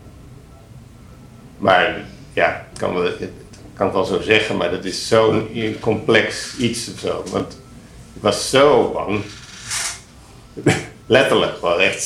[1.59, 3.29] Maar ja, ik kan, wel, ik
[3.75, 5.49] kan het wel zo zeggen, maar dat is zo'n
[5.81, 7.25] complex iets of zo.
[7.31, 7.53] Want
[8.15, 9.21] ik was zo bang.
[11.07, 12.03] Letterlijk, gewoon echt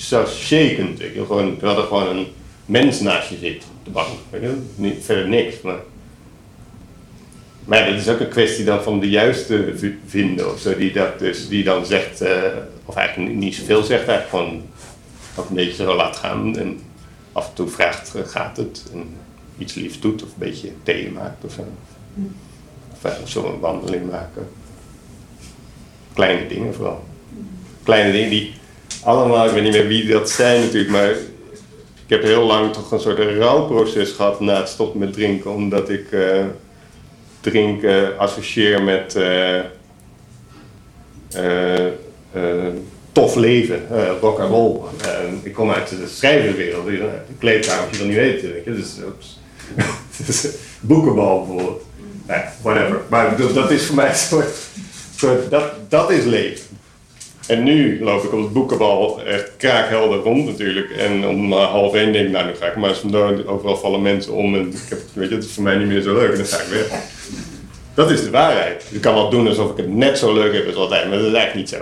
[0.00, 0.98] zo- shakend.
[0.98, 1.12] Je.
[1.26, 2.26] Gewoon, we hadden gewoon een
[2.66, 4.08] mens naast je zitten op de bank.
[4.74, 5.60] Niet, verder niks.
[5.60, 5.78] Maar,
[7.66, 9.74] maar dat is ook een kwestie dan van de juiste
[10.06, 10.76] vinden of zo.
[10.76, 12.42] Die, dat dus, die dan zegt, eh,
[12.84, 14.62] of eigenlijk niet zoveel zegt, eigenlijk gewoon
[15.34, 16.58] dat een beetje zo laat gaan.
[16.58, 16.80] En
[17.32, 18.84] af en toe vraagt, eh, gaat het?
[18.92, 19.08] En
[19.58, 21.64] iets liefs doet of een beetje thee maakt of zo.
[23.22, 24.48] Of zo een wandeling maken.
[26.14, 27.04] Kleine dingen vooral.
[27.82, 28.54] Kleine dingen die
[29.02, 31.10] allemaal, ik weet niet meer wie dat zijn natuurlijk, maar
[32.06, 35.90] ik heb heel lang toch een soort rouwproces gehad na het stoppen met drinken, omdat
[35.90, 36.44] ik eh,
[37.50, 39.58] drinken associeer met eh,
[41.32, 41.86] eh,
[42.32, 42.72] eh,
[43.12, 43.86] tof leven,
[44.20, 44.80] rock and roll.
[45.42, 48.74] Ik kom uit de schrijverswereld, de kleedkamer moet je dan niet weten, weet je.
[48.74, 48.94] Dus.
[50.26, 50.48] Dus,
[50.80, 51.82] boekenbal bijvoorbeeld.
[52.26, 53.00] Nou ja, whatever.
[53.08, 54.56] Maar ik dat is voor mij een soort,
[55.16, 56.66] soort dat, dat is leven.
[57.46, 60.90] En nu loop ik op het boekenbal echt kraakhelder rond natuurlijk.
[60.90, 63.46] En om half één denk ik, nou nu ga ik maar eens vandoor.
[63.46, 66.00] Overal vallen mensen om en ik heb, weet je, het is voor mij niet meer
[66.00, 67.15] zo leuk en dan ga ik weg.
[67.96, 68.84] Dat is de waarheid.
[68.88, 71.24] Je kan wel doen alsof ik het net zo leuk heb als altijd, maar dat
[71.32, 71.76] eigenlijk niet zo.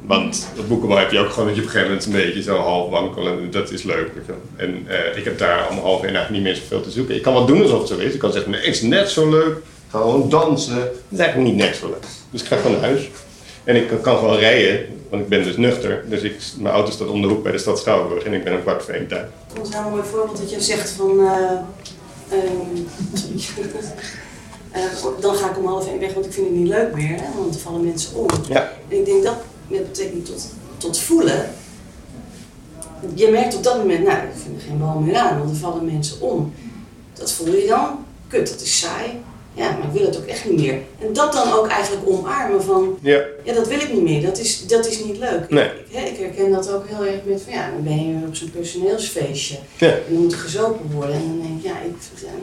[0.00, 2.42] Want op boekenbal heb je ook gewoon dat je op een gegeven moment een beetje
[2.42, 4.10] zo half wankelen en dat is leuk.
[4.56, 7.14] En eh, ik heb daar om half één eigenlijk niet meer zoveel te zoeken.
[7.14, 8.12] Ik kan wel doen alsof het zo is.
[8.12, 9.56] Ik kan zeggen, nee, het is net zo leuk.
[9.90, 10.78] Gewoon dansen.
[10.78, 12.04] Dat is eigenlijk niet net zo leuk.
[12.30, 13.08] Dus ik ga gewoon naar huis.
[13.64, 16.04] En ik kan gewoon rijden, want ik ben dus nuchter.
[16.06, 18.62] Dus ik, mijn auto staat om hoek bij de stad Schouwburg en ik ben om
[18.62, 19.26] kwart voor één thuis.
[19.54, 21.20] Dat is wel een mooi voorbeeld dat je zegt van.
[21.20, 22.82] eh, ehm,
[24.70, 24.82] Eh,
[25.20, 27.24] dan ga ik om half één weg, want ik vind het niet leuk meer, hè,
[27.38, 28.26] want er vallen mensen om.
[28.48, 28.72] Ja.
[28.88, 29.36] En ik denk dat
[29.68, 31.50] met betrekking tot, tot voelen.
[33.14, 35.56] Je merkt op dat moment, nou, ik vind er geen bal meer aan, want er
[35.56, 36.52] vallen mensen om.
[37.12, 39.20] Dat voel je dan, kut, dat is saai.
[39.54, 40.80] Ja, maar ik wil het ook echt niet meer.
[40.98, 43.22] En dat dan ook eigenlijk omarmen van, Ja.
[43.44, 45.50] ja, dat wil ik niet meer, dat is, dat is niet leuk.
[45.50, 45.64] Nee.
[45.64, 48.34] Ik, hè, ik herken dat ook heel erg met van, ja, dan ben je op
[48.34, 49.58] zo'n personeelsfeestje.
[49.76, 49.88] Ja.
[49.90, 51.14] En dan moet er gezopen worden.
[51.14, 51.94] En dan denk ik, ja, ik,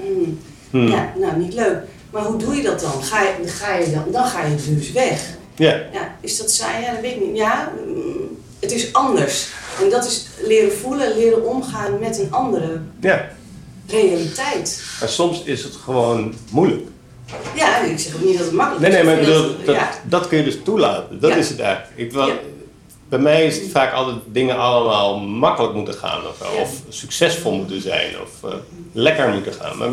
[0.02, 0.88] hmm, Hmm.
[0.88, 1.78] ja, nou, niet leuk.
[2.15, 3.04] Maar hoe doe je dat dan?
[3.04, 5.21] Ga je, dan, ga je dan, dan ga je dus weg.
[5.56, 5.82] Ja.
[5.93, 6.84] Ja, is dat saai?
[6.84, 7.38] Ja, dat weet ik niet.
[7.38, 9.47] Ja, mm, het is anders.
[9.82, 13.30] En dat is leren voelen, leren omgaan met een andere ja.
[13.88, 14.84] realiteit.
[14.99, 16.88] Maar soms is het gewoon moeilijk.
[17.56, 18.95] Ja, ik zeg ook niet dat het makkelijk Nee, is.
[18.97, 19.89] nee, maar ik vind bedoel, dat- dat, ja.
[20.04, 21.19] dat kun je dus toelaten.
[21.19, 21.36] Dat Ja.
[21.36, 22.13] is het eigenlijk.
[22.13, 22.34] Ik.
[23.10, 27.82] Bij mij is het vaak altijd dingen allemaal makkelijk moeten gaan of, of succesvol moeten
[27.82, 28.58] zijn of eh,
[28.91, 29.78] lekker moeten gaan.
[29.78, 29.89] Maar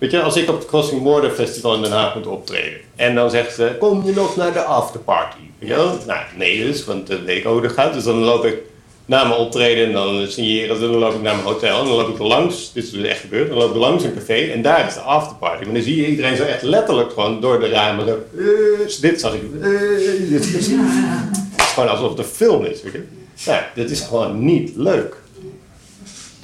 [0.00, 3.14] weet je, als ik op het Crossing Border Festival in Den Haag moet optreden en
[3.14, 5.36] dan zegt ze, kom je nog naar de afterparty?
[5.58, 5.98] Weet je wel?
[6.06, 7.92] Nou, nee dus, want de weet ik hoe dat gaat.
[7.92, 8.56] Dus dan loop ik
[9.10, 11.94] na mijn optreden en dan signeren ze, dan loop ik naar mijn hotel en dan
[11.96, 14.50] loop ik er langs, dit is dus echt gebeurd, dan loop ik langs een café
[14.52, 15.64] en daar is de afterparty.
[15.64, 19.20] Maar dan zie je iedereen zo echt letterlijk gewoon door de ramen zo, eh, dit
[19.20, 19.70] zag ik, eh,
[20.28, 20.68] dit het is
[21.74, 23.04] gewoon alsof het een film is, weet je.
[23.34, 25.16] Ja, dit is gewoon niet leuk.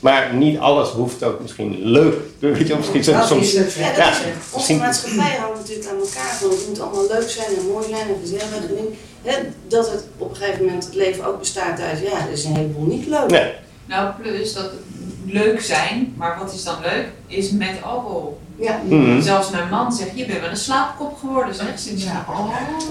[0.06, 2.14] Maar niet alles hoeft ook misschien leuk.
[2.38, 4.26] Weet je, misschien soms, soms Ja, dat ja, is het.
[4.26, 6.34] Onze misschien- maatschappij hangt natuurlijk aan elkaar.
[6.40, 8.54] Van het moet allemaal leuk zijn en mooi zijn en gezellig.
[8.56, 8.88] En ding.
[9.22, 9.34] Hè,
[9.68, 12.54] dat het op een gegeven moment het leven ook bestaat uit, ja, er is een
[12.54, 13.30] heleboel niet leuk.
[13.30, 13.52] Nee,
[13.86, 14.70] Nou, plus dat
[15.26, 17.06] leuk zijn, maar wat is dan leuk?
[17.26, 18.38] Is met alcohol.
[18.58, 18.80] Ja.
[18.88, 19.20] Mhm.
[19.20, 21.98] Zelfs mijn man zegt, je bent wel een slaapkop geworden, zegt ze.
[21.98, 22.24] Ja.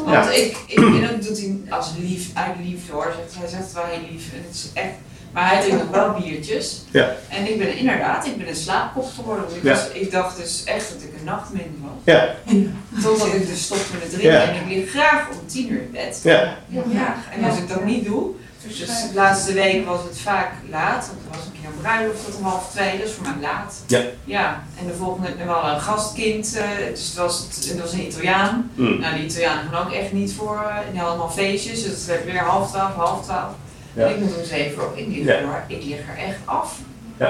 [0.06, 0.30] Want Ja.
[0.32, 3.14] ik, ik, en dat doet hij als lief, uit liefde hoor.
[3.18, 4.24] Zegt, hij zegt het wel heel lief.
[4.34, 4.94] En het is echt,
[5.36, 6.82] Maar hij drinkt nog wel biertjes.
[6.92, 7.16] Ja.
[7.30, 9.46] En ik ben inderdaad, ik ben een slaapkop geworden.
[9.56, 9.80] Ik, Ja.
[9.94, 12.16] ik dacht dus echt dat ik een nachtminder was.
[12.16, 12.36] Ja,
[13.04, 14.32] Totdat ik dus stopte met drinken.
[14.32, 14.42] Ja.
[14.42, 16.20] En ik lig graag om tien uur in bed.
[16.24, 16.58] ja,
[16.92, 17.18] graag.
[17.38, 18.32] En als ik dat niet doe,
[18.68, 21.08] dus de laatste week was het vaak laat.
[21.08, 23.76] Want er was een keer een bruiloft tot om half twee, dus voor mij laat.
[23.88, 24.02] Ja.
[24.24, 28.06] Ja, en de volgende, we hadden een gastkind, eh, dus het was, het was een
[28.08, 28.72] Italiaan.
[28.76, 29.00] Mm.
[29.00, 32.06] Nou, die Italianen gaan ook echt niet voor, eh, die hadden allemaal feestjes, dus het
[32.06, 33.54] werd weer half twaalf, half twaalf.
[33.96, 35.32] En ik moet om zeven op, ik lig, Ja.
[35.34, 36.78] er, ik lig er echt af.
[37.20, 37.30] Ja.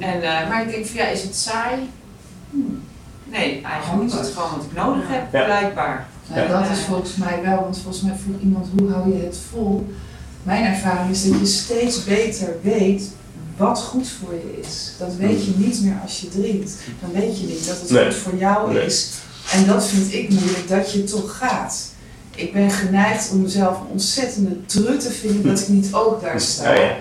[0.00, 1.90] En, eh, maar ik denk van ja, is het saai?
[2.50, 2.56] Hm.
[3.24, 5.44] Nee, eigenlijk is het gewoon wat ik nodig heb, Ja.
[5.44, 6.06] blijkbaar.
[6.34, 9.38] Nou, dat is volgens mij wel, want volgens mij vroeg iemand hoe hou je het
[9.50, 9.94] vol.
[10.42, 13.10] Mijn ervaring is dat je steeds beter weet
[13.56, 14.92] wat goed voor je is.
[14.98, 16.72] Dat weet je niet meer als je drinkt.
[17.00, 18.04] Dan weet je niet dat het Nee.
[18.04, 18.84] goed voor jou Nee.
[18.84, 19.10] is.
[19.52, 21.92] En dat vind ik moeilijk, dat je toch gaat.
[22.36, 26.40] Ik ben geneigd om mezelf een ontzettende trut te vinden dat ik niet ook daar
[26.40, 26.72] sta.
[26.74, 26.96] Ja.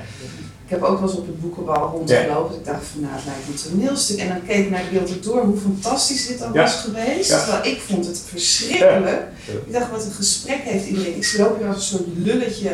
[0.66, 2.56] Ik heb ook wel eens op het boekenbal rondgelopen.
[2.56, 4.18] Ik dacht van nou, het lijkt een toneelstuk.
[4.18, 6.62] En dan keek ik naar de beeld door hoe fantastisch dit ook Ja.
[6.62, 7.30] was geweest.
[7.30, 7.38] Ja.
[7.44, 9.22] Terwijl ik vond het verschrikkelijk.
[9.66, 11.16] Ik dacht, wat een gesprek heeft iedereen.
[11.16, 12.70] Ik loop hier als een soort lulletje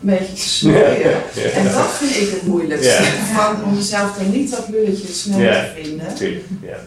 [0.00, 1.12] beetje te snooien.
[1.58, 3.02] En dat vind ik het moeilijkste.
[3.34, 5.52] Van, om mezelf dan niet dat lulletje snel Ja.
[5.74, 6.06] te vinden.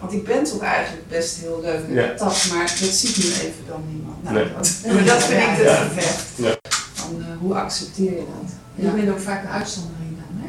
[0.00, 2.14] Want ik ben toch eigenlijk best heel leuk en Ja.
[2.54, 4.22] maar dat ziet nu even dan niemand.
[4.22, 4.44] Nou, Nee.
[4.56, 5.74] dat, maar dat vind ik het Ja.
[5.74, 6.22] gevecht.
[6.36, 6.56] Ja.
[6.92, 8.50] Van, eh, hoe accepteer je dat?
[8.74, 10.48] Je bent ook vaak de uitzondering dan, hè?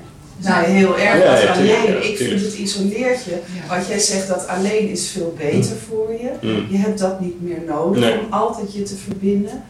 [0.50, 1.24] Nou, heel erg.
[1.24, 3.32] Ja, tuurlijk, alleen, ja, ik vind het isoleert je.
[3.32, 3.76] Ja.
[3.78, 6.30] Wat jij zegt, dat alleen is veel beter voor je.
[6.48, 6.68] Mm.
[6.70, 8.20] Je hebt dat niet meer nodig Nee.
[8.20, 9.64] om altijd je te verbinden.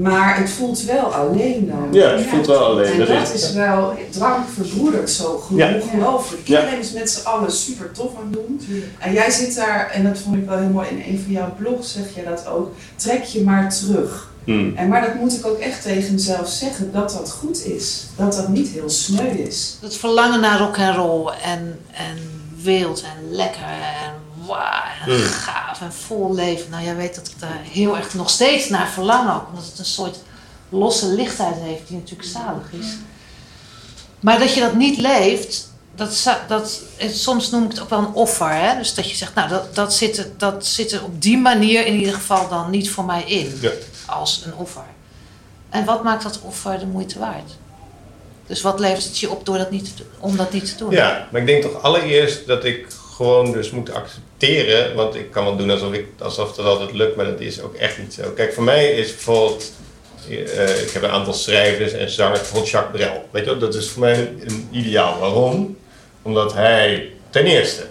[0.00, 1.88] Maar het voelt wel alleen dan.
[2.00, 2.92] Ja, het voelt wel alleen.
[2.92, 6.46] En Dat dat is- wel, drank verbroedert zo ongelooflijk.
[6.48, 6.58] Ja.
[6.60, 8.60] Iedereen is met z'n allen super tof aan het doen.
[8.98, 11.54] En jij zit daar, en dat vond ik wel heel mooi, in een van jouw
[11.58, 14.30] blogs zeg je dat ook, trek je maar terug.
[14.44, 14.72] Mm.
[14.76, 18.04] En maar dat moet ik ook echt tegen mezelf zeggen, dat dat goed is.
[18.16, 19.76] Dat dat niet heel sneu is.
[19.82, 22.16] Het verlangen naar rock and roll en, en
[22.62, 23.62] wild en lekker
[24.04, 24.12] en
[24.46, 25.22] wauw en Mm.
[25.26, 26.70] gaaf en vol leven.
[26.70, 29.48] Nou, jij weet dat ik daar heel erg nog steeds naar verlang ook.
[29.48, 30.18] Omdat het een soort
[30.68, 32.86] losse lichtheid heeft die natuurlijk zalig is.
[34.20, 36.80] Maar dat je dat niet leeft, dat, dat,
[37.12, 38.50] soms noem ik het ook wel een offer.
[38.50, 38.76] Hè?
[38.78, 41.86] Dus dat je zegt, nou dat, dat, zit er, dat zit er op die manier
[41.86, 43.58] in ieder geval dan niet voor mij in.
[43.60, 43.70] Ja.
[44.06, 44.84] Als een offer.
[45.70, 47.50] En wat maakt dat offer de moeite waard?
[48.46, 50.90] Dus wat levert het je op door dat niet te om dat niet te doen?
[50.90, 54.24] Ja, maar ik denk toch allereerst dat ik gewoon dus moet accepteren,
[54.94, 57.74] want ik kan wel doen alsof, ik, alsof dat altijd lukt, maar dat is ook
[57.74, 58.30] echt niet zo.
[58.30, 59.72] Kijk, voor mij is bijvoorbeeld,
[60.28, 63.88] eh, ik heb een aantal schrijvers en zangers, bijvoorbeeld Jacques Brel, weet je dat is
[63.88, 65.18] voor mij een, ideaal.
[65.18, 65.76] Waarom?
[66.22, 67.82] Omdat hij, ten eerste,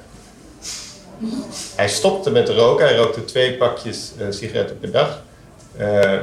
[1.75, 5.21] hij stopte met roken, hij rookte twee pakjes eh, sigaretten per dag.
[5.77, 6.19] Eh,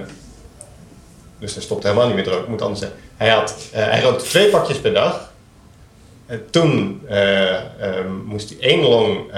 [1.39, 2.99] dus hij stopte helemaal niet met roken, moet anders zeggen.
[3.17, 5.31] Hij, had, hij rookte twee pakjes per dag.
[6.27, 7.01] En toen
[8.25, 9.31] moest hij één long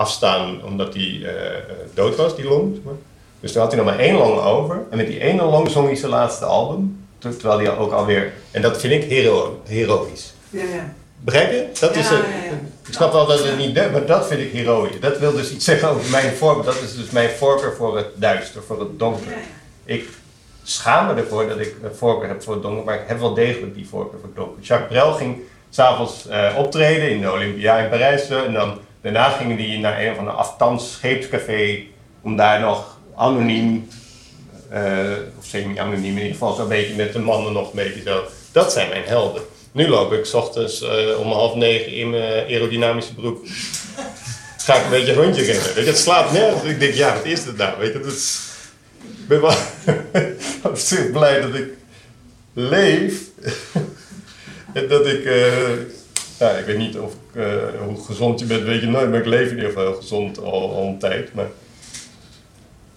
[0.00, 1.62] afstaan omdat hij eh, eh,
[1.94, 2.80] dood was, die long.
[3.40, 4.82] Dus toen had hij nog maar één long over.
[4.90, 7.04] En met die ene long zong hij zijn laatste album.
[7.18, 8.32] Ter- Terwijl hij ook alweer...
[8.50, 10.32] En dat vind ik hero heroïs.
[10.50, 10.92] Ja, ja.
[11.20, 11.66] Begrijp je?
[11.80, 12.22] Dat is Ja, ja.
[12.86, 15.00] Ik snap wel dat het niet de, maar dat vind ik heroïs.
[15.00, 16.64] Dat wil dus iets zeggen over mijn voorkeur.
[16.64, 19.32] Dat is dus mijn voorkeur voor het duister, voor het donker.
[19.84, 20.08] Ik
[20.62, 23.34] schaam me ervoor dat ik een voorkeur heb voor het donker, maar ik heb wel
[23.34, 24.62] degelijk die voorkeur voor het donker.
[24.62, 25.36] Jacques Brel ging
[25.70, 30.14] s'avonds eh optreden in de Olympia in Parijs en dan, daarna ging hij naar een
[30.14, 31.78] van de aftans scheepscafé
[32.22, 33.88] om daar nog anoniem,
[34.68, 38.24] eh, of semi-anoniem in ieder geval, zo'n beetje met de mannen nog een beetje zo.
[38.52, 39.42] Dat zijn mijn helden.
[39.72, 43.46] Nu loop ik 's ochtends eh, om half negen in mijn aerodynamische broek.
[44.58, 45.74] Ga ik een beetje rondje rennen.
[45.74, 46.62] Weet je, het slaat nergens.
[46.64, 47.78] Ik denk, ja, wat is dit nou?
[47.78, 48.12] Weet je, dat.
[49.02, 49.54] Ik ben wel
[51.12, 51.68] blij dat ik
[52.52, 53.20] leef.
[54.72, 55.24] en dat ik...
[55.24, 55.42] eh,
[56.40, 57.44] ja, ik weet niet of eh,
[57.86, 59.10] hoe gezond je bent, weet je nooit.
[59.10, 61.34] Maar ik leef in ieder geval heel gezond al, al een tijd.
[61.34, 61.48] Maar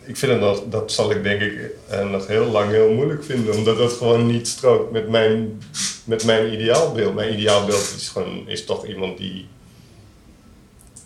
[0.03, 0.63] ik vind het nog...
[0.69, 1.53] Dat zal ik denk ik
[1.89, 3.55] eh, nog heel lang heel moeilijk vinden.
[3.55, 5.61] Omdat dat gewoon niet strookt met mijn,
[6.03, 7.15] met mijn ideaalbeeld.
[7.15, 9.47] Mijn ideaalbeeld is, gewoon, is toch iemand die...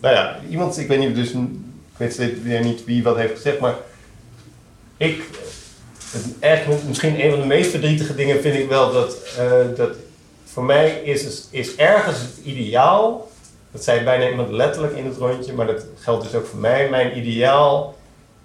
[0.00, 0.78] Nou ja, iemand...
[0.78, 1.32] Ik weet niet, dus...
[1.98, 3.76] Ik weet weer niet wie wat heeft gezegd, maar
[4.96, 5.22] ik,
[6.10, 9.90] het, echt, misschien een van de meest verdrietige dingen vind ik wel dat, eh, dat
[10.58, 13.28] voor mij is, is, ergens het ideaal,
[13.72, 16.88] dat zei bijna iemand letterlijk in het rondje, maar dat geldt dus ook voor mij,
[16.88, 17.94] mijn ideaal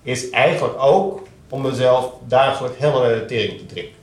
[0.04, 3.96] is eigenlijk ook om mezelf dagelijks helemaal naar de tering te drinken.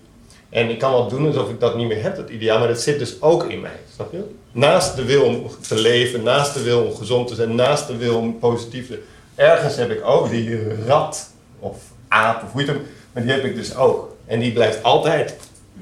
[0.49, 2.81] En ik kan wel doen alsof ik dat niet meer heb, dat ideaal, maar dat
[2.81, 4.25] zit dus ook in mij, snap je?
[4.53, 7.96] Naast de wil om te leven, naast de wil om gezond te zijn, naast de
[7.96, 9.03] wil om positief te
[9.35, 11.77] Ergens heb ik ook die rat, of
[12.09, 12.81] aap, of hoe je het
[13.12, 14.16] maar die heb ik dus ook.
[14.27, 15.37] En die blijft altijd.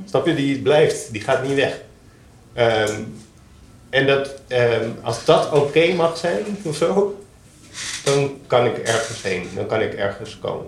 [0.05, 0.35] Snap je?
[0.35, 1.87] Die blijft, die gaat niet weg.
[2.59, 3.03] Ehm,
[3.91, 7.19] en dat, ehm, als dat oké mag zijn of zo,
[8.05, 9.49] dan kan ik ergens heen.
[9.55, 10.67] Dan kan ik ergens komen.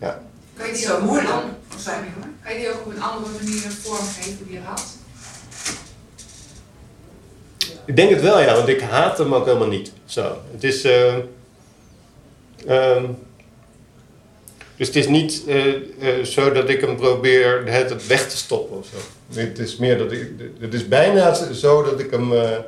[0.00, 0.22] Ja.
[0.54, 1.22] Kan je die Zo ook hoor.
[2.42, 4.84] Kan je die ook op een andere manier vormgeven die je had?
[7.84, 9.92] Ik denk het wel, ja, want ik haat hem ook helemaal niet.
[10.04, 10.36] Zo.
[10.52, 10.84] Het is.
[10.84, 11.14] eh,
[12.66, 13.04] ehm,
[14.76, 18.78] dus het is niet eh, eh, zo dat ik hem probeer het weg te stoppen
[18.78, 18.96] of zo.
[19.32, 20.28] Het is meer dat ik.
[20.58, 22.32] Het is bijna zo dat ik hem.
[22.32, 22.58] eh,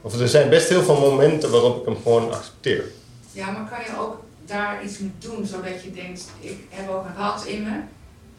[0.00, 2.84] of er zijn best heel veel momenten waarop ik hem gewoon accepteer.
[3.32, 7.04] Ja, maar kan je ook daar iets mee doen, zodat je denkt, ik heb ook
[7.04, 7.80] een rat in me.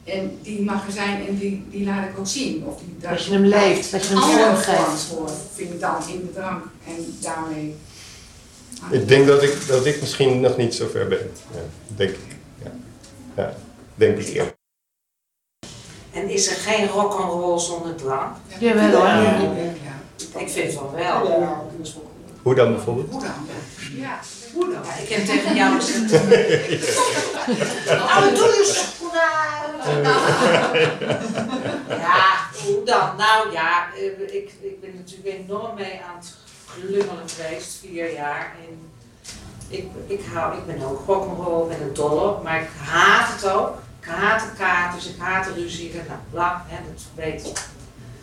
[0.04, 2.64] En die mag er zijn en die, die laat ik ook zien.
[2.66, 5.02] Of die, Dat je hem leeft, dat je hem vorm vorm geeft.
[5.02, 6.64] voor vind ik dan in de drank.
[6.86, 7.74] En daarmee...
[8.90, 11.30] Ik denk dat ik, dat ik misschien nog niet zo ver ben.
[11.54, 11.60] Ja,
[11.96, 12.36] denk ik.
[12.64, 12.70] Ja,
[13.36, 13.54] ja
[13.94, 14.53] denk ik eerlijk.
[16.14, 18.36] En is er geen rock'n'roll zonder drank?
[18.58, 19.06] Jawel hoor.
[19.06, 20.40] Ja.
[20.40, 21.48] Ik vind van wel.
[22.42, 23.10] Hoe dan bijvoorbeeld?
[23.10, 23.48] Hoe dan?
[23.96, 24.18] Ja,
[24.52, 24.82] hoe dan?
[24.84, 26.10] Ja, ik heb tegen jou gezegd.
[27.86, 28.92] Nou, doe je
[31.88, 33.16] Ja, hoe dan?
[33.16, 36.34] Nou ja, eh, ik, ik ben natuurlijk enorm mee aan het
[36.66, 38.54] glungelen geweest, vier jaar.
[38.68, 38.90] En
[39.68, 43.72] ik, ik, hou, ik ben ook rock'n'roll, ben een dolle, maar ik haat het ook.
[44.04, 45.92] Ik haat de katers, ik haat de ruzie.
[45.94, 47.56] Nou, bla, hè, dat weet ik.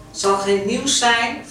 [0.09, 1.45] Het zal geen nieuws zijn.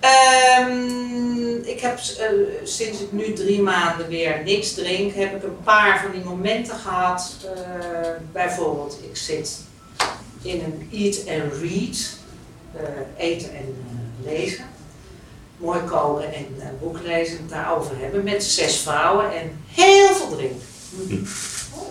[0.00, 2.28] Ehm, ik heb eh,
[2.64, 6.76] sinds ik nu drie maanden weer niks drink, heb ik een paar van die momenten
[6.76, 7.36] gehad.
[7.44, 9.58] Eh, bijvoorbeeld, ik zit
[10.42, 12.16] in een eat and read,
[12.74, 13.84] eh, eten en
[14.24, 14.64] lezen.
[15.56, 16.46] Mooi koken en
[16.80, 20.66] boek lezen, het daarover hebben met zes vrouwen en heel veel drinken.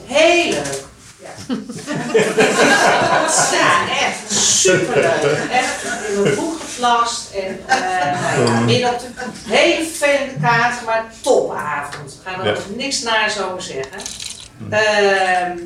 [0.05, 0.95] Heel leuk.
[1.19, 1.55] Ja.
[3.51, 5.49] ja, echt superleuk.
[5.51, 7.59] Echt in mijn boek geplast en
[8.65, 12.19] middag een hele vervelende kaart, maar topavond.
[12.23, 13.99] Ga er niks naars over zeggen.
[14.69, 15.57] Ehm,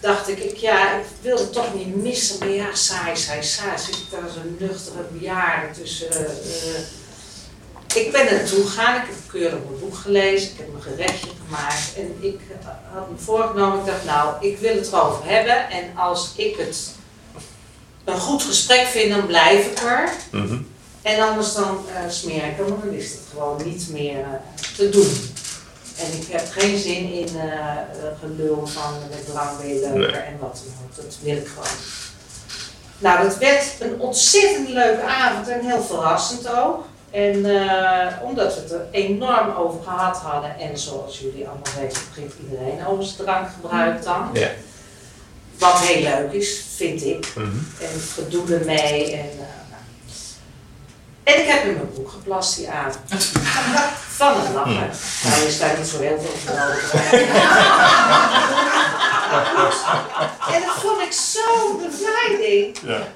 [0.00, 3.78] dacht ik, ik, ja, ik wilde het toch niet missen, maar ja, saai, saai, saai.
[3.78, 6.10] Zit ik daar een nuchtere bejaarde tussen.
[6.10, 6.26] eh,
[7.94, 11.28] ik ben er naartoe gegaan, ik heb keurig mijn boek gelezen, ik heb mijn gerechtje
[11.44, 15.70] gemaakt en ik eh, had me voorgenomen, ik dacht nou, ik wil het erover hebben
[15.70, 16.90] en als ik het
[18.04, 20.12] een goed gesprek vind, dan blijf ik er.
[20.30, 20.58] Mhm.
[21.02, 24.64] En anders dan eh, smeer ik hem, want dan is het gewoon niet meer eh,
[24.76, 25.30] te doen.
[25.98, 27.28] En ik heb geen zin in
[28.20, 30.20] gelul van met drank ben je leuker Nee.
[30.20, 30.96] en wat dan ook.
[30.96, 31.76] Dat wil ik gewoon.
[32.98, 36.84] Nou, dat werd een ontzettend leuke avond en heel verrassend ook.
[37.12, 42.02] En eh, omdat we het er enorm over gehad hadden en zoals jullie allemaal weten,
[42.08, 44.30] begint iedereen over zijn drankgebruik dan.
[44.32, 44.48] Ja.
[45.58, 47.32] Wat heel leuk is, vind ik.
[47.34, 47.46] Mhm.
[47.80, 49.12] En gedoe ermee.
[49.12, 49.48] En, nou.
[51.24, 52.98] en ik heb in mijn boek geplast die avond.
[54.22, 54.90] Van het lachen.
[55.24, 56.54] Nou, je staat niet zo heel veel
[60.54, 62.78] en dat vond ik zo'n bevrijding.
[62.82, 63.06] Ja.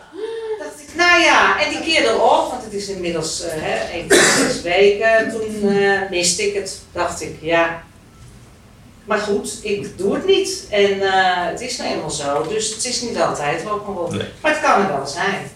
[0.97, 4.63] Nou ja, en die keer erop, want het is inmiddels eh hè, één tot zes
[4.63, 6.81] weken, toen eh, miste ik het.
[6.93, 7.85] Dacht ik, ja.
[9.05, 10.67] Maar goed, ik doe het niet.
[10.71, 14.17] En eh, het is nou eenmaal zo, dus het is niet altijd rock'n'roll.
[14.17, 14.29] Nee.
[14.43, 15.51] Maar het kan er wel zijn.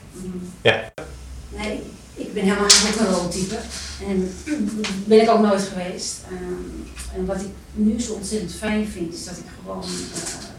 [1.48, 1.82] Nee,
[2.14, 3.56] ik ben helemaal geen rock'n'roll type.
[4.08, 4.34] En
[5.04, 6.14] ben ik ook nooit geweest.
[6.30, 10.49] Ehm, en wat ik nu zo ontzettend fijn vind, is dat ik gewoon eh,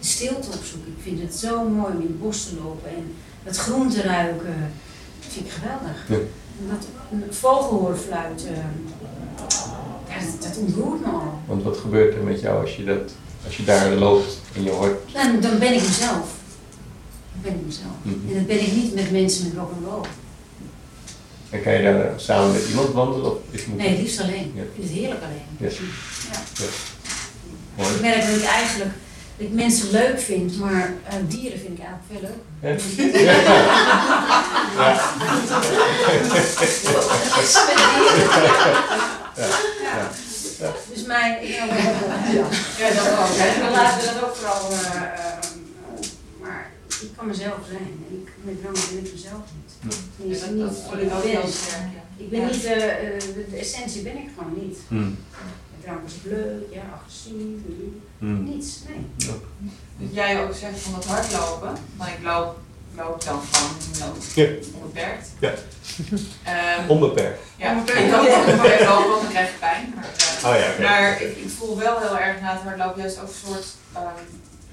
[0.00, 0.86] de stilte opzoek.
[0.86, 4.02] Ik vind het zo mooi om in het bos te lopen en het groen te
[4.02, 4.72] ruiken.
[5.20, 6.08] Dat vind ik geweldig.
[6.08, 6.16] Ja.
[6.68, 8.54] Dat een vogel fluiten,
[9.36, 9.66] dat,
[10.40, 11.40] dat ontroert me al.
[11.46, 13.12] Want wat gebeurt er met jou als je, dat,
[13.46, 15.12] als je daar loopt en je hoort...
[15.12, 16.28] Dan, dan ben ik mezelf.
[17.32, 17.92] Dan ben ik mezelf.
[18.02, 18.28] Mhm.
[18.28, 20.04] En dat ben ik niet met mensen met rock'n'roll.
[21.50, 23.30] En kan je daar samen met iemand wandelen?
[23.30, 24.52] Of is het Nee, liefst alleen.
[24.54, 24.62] Ja.
[24.62, 25.42] Ik vind het heerlijk alleen.
[25.58, 25.68] Ja.
[26.32, 26.64] Ja.
[27.76, 27.94] Ja.
[27.94, 28.90] Ik merk dat ik eigenlijk
[29.40, 32.80] dat ik mensen leuk vind, maar eh, dieren vind ik eigenlijk veel leuk.
[33.20, 34.96] Ja.
[39.36, 40.10] Ja.
[40.60, 40.72] Ja.
[40.92, 41.64] Dus mijn, ja.
[41.64, 43.36] ja, dat ook.
[43.38, 43.60] hè.
[43.62, 45.12] Dan laten we dat ook vooral, eh, eh,
[46.40, 46.70] maar
[47.02, 47.80] ik kan mezelf zijn.
[47.80, 49.94] En ik, met drank ben ik mezelf niet.
[50.16, 51.30] Tenminste, dat- niet dat voel ik ben.
[51.30, 51.40] ja.
[52.16, 52.46] Ik ben Ja.
[52.46, 54.78] niet, eh, eh, de, de essentie ben ik gewoon niet.
[54.88, 55.18] Hmm.
[55.82, 57.34] Drank is ik leuk, ja, agressief,
[58.18, 58.44] Hmm.
[58.44, 59.06] niets, nee.
[59.98, 62.58] Dat jij ook zegt van het hardlopen, maar ik loop,
[62.96, 63.70] loop dan gewoon
[64.14, 64.48] no, Ja.
[64.74, 65.28] onbeperkt.
[65.38, 65.52] Ja.
[66.44, 67.40] Ehm, Onbeperkt.
[67.56, 69.92] ja, ik kan ook onbeperkt lopen, want dan krijg je pijn.
[69.94, 73.18] Maar, eh, Oh ja, maar ik, ik voel wel heel erg na het hardlopen juist
[73.20, 74.04] ook een soort ehm,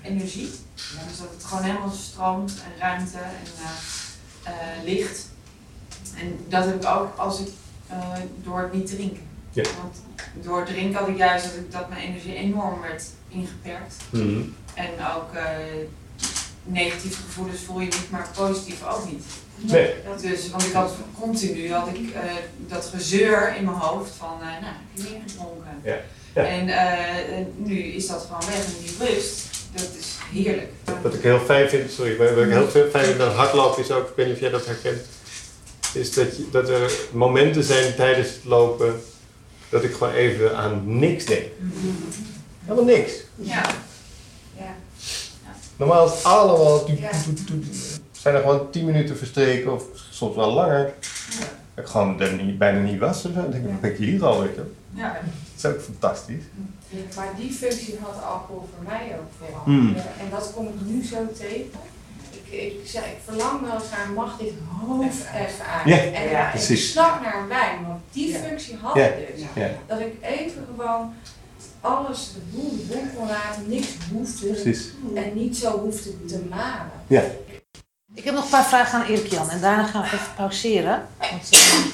[0.01, 0.49] energie.
[0.75, 5.27] Dus dat het gewoon helemaal stroomt en ruimte en eh, eh, licht.
[6.15, 7.47] En dat heb ik ook als ik,
[7.91, 9.26] uh, door het niet drinken.
[9.57, 9.63] Ja.
[9.81, 9.95] Want
[10.45, 13.95] door drinken had ik juist dat, ik, dat mijn energie enorm werd ingeperkt.
[14.09, 14.41] Mhm.
[14.73, 15.41] En ook uh,
[16.63, 19.23] negatieve gevoelens voel je niet, maar positief ook niet.
[19.55, 19.93] Nee.
[20.21, 22.21] Dus, want ik had continu had ik, uh,
[22.57, 25.81] dat gezeur in mijn hoofd van, nou, ik heb meer gedronken.
[25.83, 25.97] Ja.
[26.33, 26.43] Ja.
[26.43, 29.41] En uh, nu is dat gewoon weg en die rust,
[29.73, 30.71] dat is heerlijk.
[31.01, 34.09] Wat ik heel fijn vind, sorry, wat ik heel fijn vind aan hardlopen is ook,
[34.09, 35.01] ik weet niet of jij dat herkent,
[35.93, 39.01] is dat, je, dat er momenten zijn tijdens het lopen
[39.69, 41.45] dat ik gewoon even aan niks denk.
[42.63, 43.13] Helemaal niks.
[43.35, 43.65] Ja.
[44.57, 44.75] ja.
[45.75, 46.85] Normaal is het allemaal,
[48.11, 50.93] zijn er gewoon 10 minuten verstreken of soms wel langer.
[51.73, 53.21] Dat ik gewoon er niet, bijna niet was.
[53.21, 54.71] Dan denk ik, ben ik hier al, weet je.
[54.93, 55.13] Ja.
[55.13, 56.43] Dat is ook fantastisch.
[57.15, 59.63] Maar die functie had alcohol voor mij ook vooral.
[59.65, 59.95] Mm.
[59.95, 61.79] Ja, en dat kom ik nu zo tegen.
[62.49, 65.85] Ik, zei, ik verlang wel eens naar, mag dit hoofd even uit?
[65.85, 69.45] Ja, en ja, ik snap naar een wijn, want die functie had ik dus.
[69.87, 71.13] Dat ik even gewoon
[71.81, 74.89] alles de boel de boel kon laten, niks hoefde Precies.
[75.15, 76.91] en niet zo hoefde te malen.
[77.07, 77.23] Ja.
[78.13, 81.07] Ik heb nog een paar vragen aan Erik Jan en daarna gaan we even pauzeren.
[81.19, 81.85] Want, uh,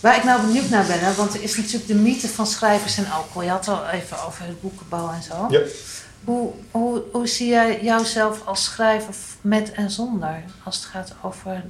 [0.00, 2.98] waar ik nou benieuwd naar ben, hè, want er is natuurlijk de mythe van schrijvers
[2.98, 3.42] en alcohol.
[3.42, 5.46] Je had het al even over het boekenbouw en zo.
[5.48, 5.60] Ja.
[6.26, 10.42] Hoe, hoe, hoe zie jij jouzelf als schrijver met en zonder?
[10.64, 11.64] Als het gaat over.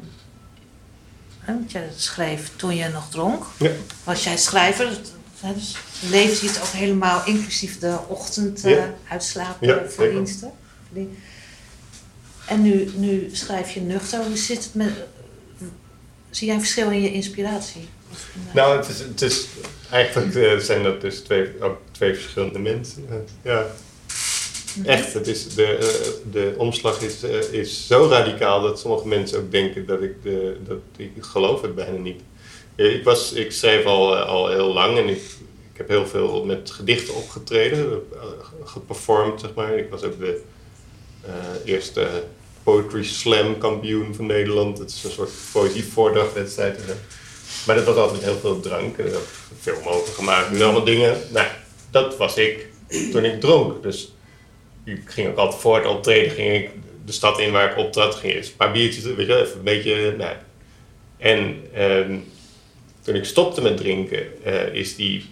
[1.46, 3.44] Want je schreef toen je nog dronk.
[3.59, 3.70] Ja.
[4.04, 4.98] Was jij schrijver?
[5.54, 5.76] Dus
[6.11, 8.94] leefde je het ook helemaal inclusief de ochtend uh, Ja.
[9.09, 10.50] uitslapen, Ja, verdiensten?
[12.46, 14.24] En nu, nu schrijf je nuchter.
[14.24, 14.92] Hoe zit het met.
[16.30, 17.88] Zie jij een verschil in je inspiratie?
[18.52, 19.46] Nou, het is, het is
[19.90, 23.07] eigenlijk uh, zijn dat dus twee, ook twee verschillende mensen.
[23.11, 23.66] Uh, ja.
[24.84, 29.50] Echt, het is de, uh, de omslag is, is zo radicaal dat sommige mensen ook
[29.50, 32.20] denken dat ik, de, dat ik geloof het bijna niet.
[32.74, 35.22] Ik, was, ik schreef al, al heel lang en ik,
[35.72, 38.02] ik heb heel veel met gedichten opgetreden,
[38.64, 39.78] geperformed zeg maar.
[39.78, 40.40] Ik was ook de
[41.64, 42.08] eerste
[42.62, 44.78] Poetry Slam kampioen van Nederland.
[44.78, 46.80] Het is een soort poëzievoordrachtwedstrijd.
[47.66, 48.96] Maar dat was altijd heel veel drank.
[49.60, 51.18] Veel mogen gemaakt en allemaal dingen.
[51.32, 51.46] Nou,
[51.90, 52.68] dat was ik
[53.12, 53.82] toen ik dronk.
[53.82, 54.15] Dus
[54.87, 56.30] ik ging ook altijd voor het optreden.
[56.30, 56.70] Ging ik
[57.05, 58.14] de stad in waar ik optrad.
[58.14, 60.14] Ging eerst een paar biertjes, weet je, even een beetje.
[60.18, 60.34] Nou.
[61.18, 62.24] En um,
[63.03, 65.24] toen ik stopte met drinken, uh, is die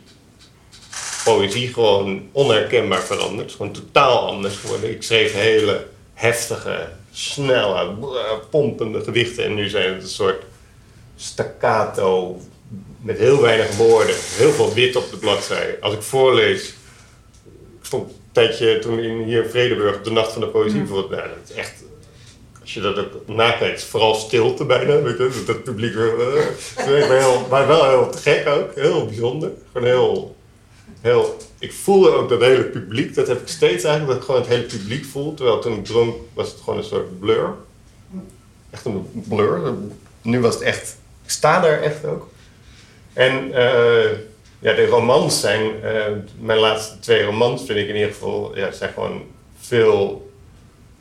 [1.25, 3.53] poëzie gewoon onherkenbaar veranderd.
[3.53, 4.91] Gewoon totaal anders geworden.
[4.91, 7.95] Ik schreef hele heftige, snelle,
[8.51, 9.45] pompende gedichten.
[9.45, 10.43] En nu zijn het een soort
[11.17, 12.41] staccato
[13.01, 15.77] met heel weinig woorden, heel veel wit op de bladzij.
[15.81, 16.69] Als ik voorlees,
[17.79, 21.11] ik stond tijdje toen in hier in Vredeburg op de Nacht van de Poëzie bijvoorbeeld,
[21.11, 21.73] nou, dat is echt,
[22.61, 26.09] als je dat ook nakijkt, is vooral stilte bijna, weet je, dat publiek uh,
[26.77, 30.37] heel, maar wel heel te gek ook, heel bijzonder, gewoon heel,
[31.01, 34.41] heel, ik voelde ook dat hele publiek, dat heb ik steeds eigenlijk, dat ik gewoon
[34.41, 37.55] het hele publiek voel, terwijl toen ik dronk was het gewoon een soort blur,
[38.71, 39.75] echt een blur,
[40.23, 42.29] nu was het echt, ik sta daar echt ook.
[43.13, 44.11] En uh,
[44.65, 46.05] ja, de romans zijn, uh,
[46.41, 49.23] mijn laatste twee romans vind ik in ieder geval, ja, zijn gewoon
[49.61, 50.31] veel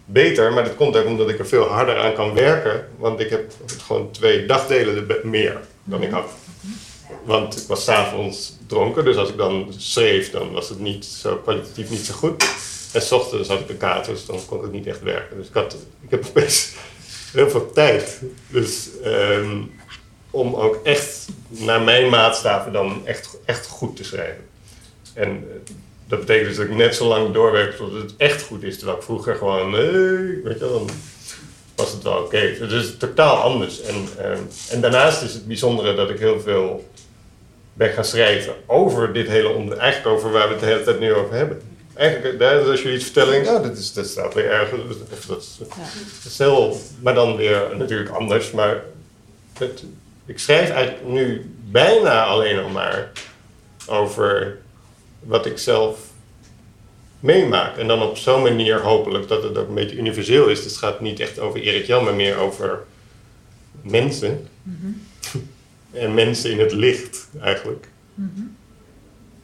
[0.06, 0.54] beter.
[0.54, 2.88] Maar dat komt ook omdat ik er veel harder aan kan werken.
[2.98, 3.52] Want ik heb
[3.86, 6.30] gewoon twee dagdelen meer dan ik had.
[7.24, 11.36] Want ik was s'avonds dronken, dus als ik dan schreef, dan was het niet zo
[11.36, 12.44] kwalitatief niet zo goed.
[12.94, 15.38] En s ochtends had ik een kater, dus dan kon ik het niet echt werken.
[15.38, 16.72] Dus ik, ik heb opeens
[17.32, 18.22] heel veel tijd.
[18.48, 19.72] Dus um,
[20.34, 24.44] om ook echt naar mijn maatstaven dan echt, echt goed te schrijven.
[25.14, 25.48] En
[26.08, 28.78] dat betekent dus dat ik net zo lang doorwerk tot het echt goed is.
[28.78, 30.90] Terwijl ik vroeger gewoon, nee, weet je wel, dan
[31.76, 32.24] was het wel oké.
[32.24, 32.58] Okay.
[32.58, 33.82] Dus het is totaal anders.
[33.82, 34.32] En, uh,
[34.70, 36.90] en daarnaast is het bijzondere dat ik heel veel
[37.74, 39.82] ben gaan schrijven over dit hele onderwerp.
[39.82, 41.62] Eigenlijk over waar we het de hele tijd nu over hebben.
[41.94, 44.82] Eigenlijk, dus als je iets vertelt, denk oh, dat, is, dat staat weer ergens.
[45.12, 45.66] Of dat, is, ja.
[46.24, 48.52] dat is heel, maar dan weer natuurlijk anders.
[48.52, 48.84] Maar
[49.58, 49.84] het,
[50.26, 53.12] ik schrijf eigenlijk nu bijna alleen nog maar
[53.88, 54.58] over
[55.20, 56.00] wat ik zelf
[57.20, 57.78] meemaak.
[57.78, 60.64] En dan op zo'n manier hopelijk dat het ook een beetje universeel is.
[60.64, 62.84] Dus het gaat niet echt over Erik Jan, maar meer over
[63.82, 64.48] mensen.
[64.62, 65.02] Mm -hmm.
[66.04, 67.88] en mensen in het licht eigenlijk.
[68.14, 68.56] Mm -hmm.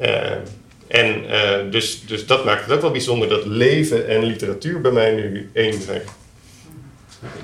[0.07, 0.31] uh,
[0.87, 4.91] en uh, dus, dus dat maakt het ook wel bijzonder dat leven en literatuur bij
[4.91, 6.01] mij nu één zijn.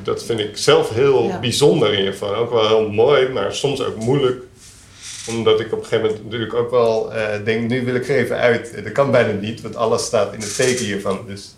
[0.04, 1.40] Dat vind ik zelf heel ja.
[1.40, 2.36] bijzonder in ieder geval.
[2.36, 4.44] Ook wel heel mooi, maar soms ook moeilijk.
[5.30, 8.16] Omdat ik op een gegeven moment natuurlijk ook wel uh, denk, nu wil ik er
[8.16, 8.84] even uit.
[8.84, 11.20] Dat kan bijna niet, want alles staat in het teken hiervan.
[11.28, 11.56] Dus,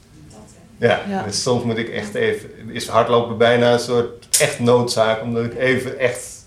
[0.77, 1.23] ja, ja.
[1.23, 2.49] dus soms moet ik echt even...
[2.69, 6.45] Is hardlopen bijna een soort echt noodzaak, omdat ik even echt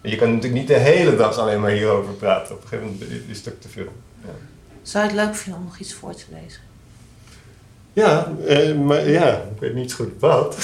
[0.00, 2.54] Je kan natuurlijk niet de hele dag alleen maar hierover praten.
[2.54, 3.92] Op een gegeven moment is het ook te veel.
[4.24, 4.30] Ja.
[4.82, 6.60] Zou je het leuk vinden om nog iets voor te lezen?
[7.96, 10.56] Ja, eh, maar ja, ik weet niet goed wat.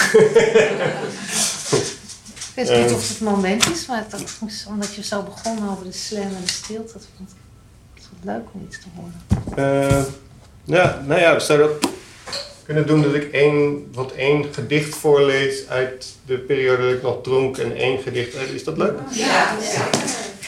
[2.54, 4.24] Ik weet niet of het moment is, maar dat,
[4.68, 8.42] omdat je zo begonnen over de slam en de stilte, dat vond ik het leuk
[8.52, 9.20] om iets te horen.
[9.58, 10.04] Uh,
[10.64, 11.80] ja, nou ja, we zouden ook
[12.64, 17.22] kunnen doen dat ik één, wat één gedicht voorlees uit de periode dat ik nog
[17.22, 18.48] dronk en één gedicht uit.
[18.48, 18.98] Is dat leuk?
[19.10, 19.88] Ja, ja.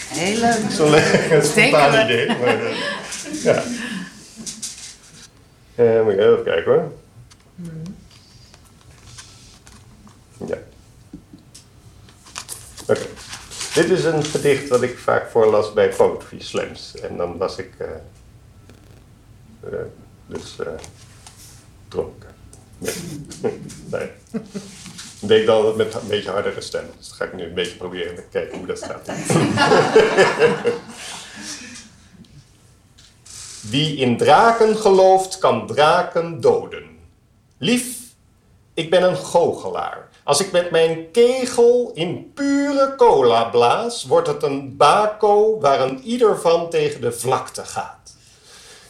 [0.08, 0.58] heel leuk.
[0.70, 2.26] Zo'n leuk, spontaan idee.
[2.26, 3.62] Maar, uh, ja.
[5.76, 6.92] Uh, moet ik even kijken hoor.
[7.56, 7.82] Hmm.
[10.46, 10.58] Ja.
[12.86, 13.06] Oké.
[13.74, 16.94] Dit is een gedicht wat ik vaak voorlas bij poetry slams.
[16.94, 17.86] En dan was ik uh,
[19.72, 19.78] uh,
[20.26, 20.66] dus uh,
[21.88, 22.30] dronken.
[22.78, 22.94] Nee.
[23.92, 24.10] nee.
[25.20, 26.84] Ik deed dan met een beetje hardere stem.
[26.98, 29.08] Dus dat ga ik nu een beetje proberen te kijken hoe dat gaat.
[33.70, 36.98] Wie in draken gelooft, kan draken doden.
[37.58, 37.98] Lief,
[38.74, 40.08] ik ben een goochelaar.
[40.24, 46.40] Als ik met mijn kegel in pure cola blaas, wordt het een bako waarin ieder
[46.40, 48.03] van tegen de vlakte gaat.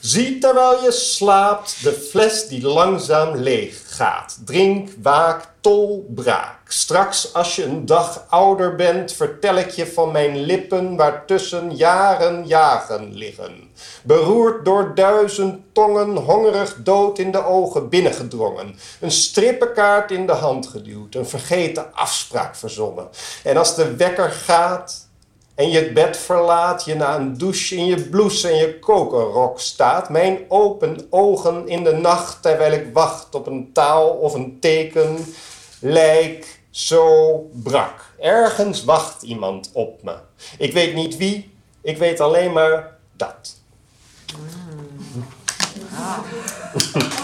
[0.04, 4.38] Zie terwijl je slaapt de fles die langzaam leeg gaat.
[4.44, 6.58] Drink, waak, tol, braak.
[6.68, 12.46] Straks als je een dag ouder bent, vertel ik je van mijn lippen waartussen jaren
[12.46, 13.70] jagen liggen.
[14.02, 18.78] Beroerd door duizend tongen, hongerig dood in de ogen binnengedrongen.
[19.00, 23.08] Een strippenkaart in de hand geduwd, een vergeten afspraak verzonnen.
[23.42, 25.03] En als de wekker gaat,
[25.54, 29.60] en je het bed verlaat, je na een douche in je blouse en je kokerrok
[29.60, 34.56] staat, mijn open ogen in de nacht terwijl ik wacht op een taal of een
[34.60, 35.18] teken,
[35.80, 38.12] lijk zo brak.
[38.18, 40.14] Ergens wacht iemand op me.
[40.58, 41.52] Ik weet niet wie,
[41.82, 43.56] ik weet alleen maar dat.
[44.36, 45.24] Mm.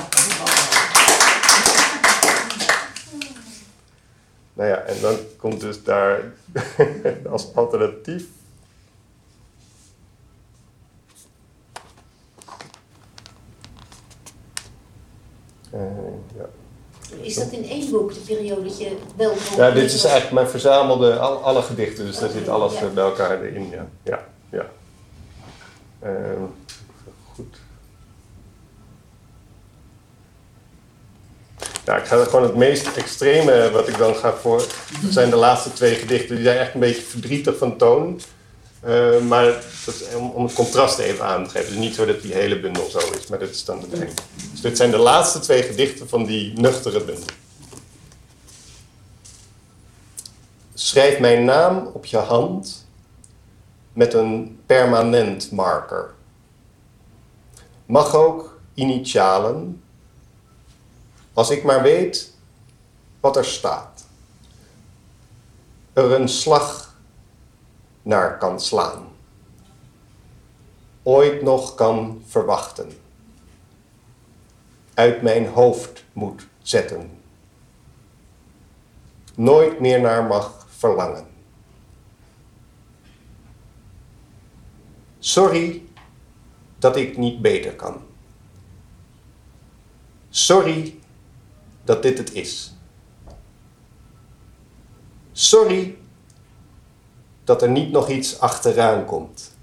[4.60, 6.32] Nou ja, en dan komt dus daar
[7.30, 8.24] als alternatief.
[15.74, 15.80] Uh,
[16.36, 16.48] ja.
[17.20, 19.32] Is dat in één boek, de periode dat je wel...
[19.56, 22.88] Ja, dit is eigenlijk mijn verzamelde, al, alle gedichten, dus daar zit alles ja.
[22.88, 23.70] bij elkaar in.
[23.70, 24.26] Ja, ja.
[24.50, 24.70] ja.
[26.02, 26.42] Uh,
[27.34, 27.56] goed.
[31.90, 34.58] Ja, ik ga gewoon het meest extreme wat ik dan ga voor.
[35.02, 36.34] Dat zijn de laatste twee gedichten.
[36.34, 38.20] Die zijn echt een beetje verdrietig van toon.
[38.86, 39.44] Uh, maar
[39.84, 41.68] dat is om, het contrast even aan te geven.
[41.68, 44.10] Dus niet zo dat die hele bundel zo is, maar dit is dan de lijn.
[44.50, 47.34] Dus dit zijn de laatste twee gedichten van die nuchtere bundel.
[50.74, 52.86] Schrijf mijn naam op je hand
[53.92, 56.14] met een permanent marker.
[57.86, 59.82] Mag ook initialen
[61.40, 62.32] als ik maar weet
[63.20, 64.06] wat er staat.
[65.92, 66.96] Er een slag
[68.02, 69.08] naar kan slaan.
[71.02, 72.92] Ooit nog kan verwachten.
[74.94, 77.10] Uit mijn hoofd moet zetten.
[79.34, 81.26] Nooit meer naar mag verlangen.
[85.18, 85.82] Sorry
[86.78, 88.02] dat ik niet beter kan.
[90.30, 90.99] Sorry
[91.90, 92.72] dat dit het is.
[95.32, 95.96] Sorry
[97.44, 99.54] dat er niet nog iets achteraan komt.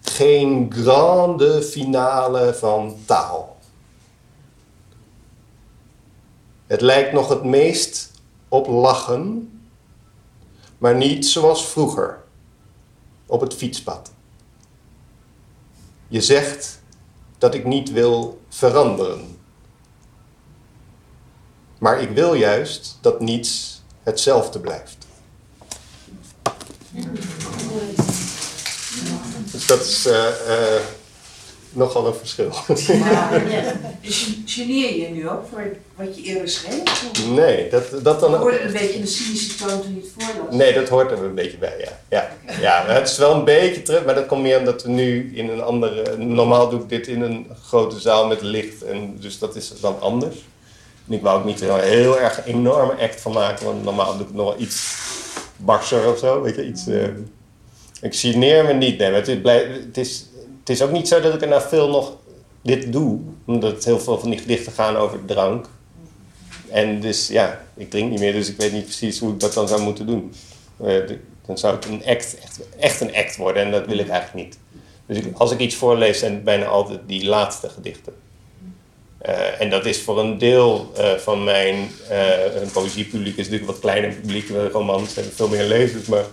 [0.00, 3.56] Geen grande finale van taal.
[6.66, 8.10] Het lijkt nog het meest
[8.48, 9.50] op lachen,
[10.78, 12.24] maar niet zoals vroeger
[13.26, 14.12] op het fietspad.
[16.08, 16.82] Je zegt
[17.38, 19.35] dat ik niet wil veranderen.
[21.78, 24.96] Maar ik wil juist dat niets hetzelfde blijft.
[29.52, 30.12] Dus dat is uh,
[30.48, 30.80] uh,
[31.70, 32.52] nogal een verschil.
[32.76, 33.30] Ja,
[34.02, 36.82] Dus geneer je nu ook voor wat je eerder schreef?
[37.28, 38.34] Nee, dat, dat dan...
[38.34, 40.54] Hoort een beetje de cynische toon toen je het voorlas?
[40.54, 42.00] Nee, dat hoort er een beetje bij, ja.
[42.08, 45.32] Ja, ja het is wel een beetje terug, maar dat komt meer omdat we nu
[45.34, 46.16] in een andere...
[46.16, 50.00] Normaal doe ik dit in een grote zaal met licht, en dus dat is dan
[50.00, 50.36] anders.
[51.08, 54.26] Ik wou ook niet er heel erg een enorme act van maken, want normaal doe
[54.26, 54.96] ik nog wel iets
[55.56, 56.42] barser of zo.
[56.42, 57.04] Weet je, iets, uh,
[58.00, 58.98] ik neer me niet.
[58.98, 59.36] Nee, het, is,
[59.86, 60.26] het, is,
[60.60, 62.16] het is ook niet zo dat ik er nou veel nog
[62.62, 65.68] dit doe, omdat heel veel van die gedichten gaan over drank.
[66.68, 69.54] En dus ja, ik drink niet meer, dus ik weet niet precies hoe ik dat
[69.54, 70.32] dan zou moeten doen.
[70.84, 71.08] Uh,
[71.46, 74.46] Dan zou het een act, echt, echt een act worden en dat wil ik eigenlijk
[74.46, 74.58] niet.
[75.06, 78.12] Dus als ik iets voorlees, zijn het bijna altijd die laatste gedichten.
[79.28, 83.70] Uh, en dat is voor een deel uh, van mijn uh, een poëziepubliek, is natuurlijk
[83.70, 86.24] wat kleiner publiek, romans hebben veel meer lezers, maar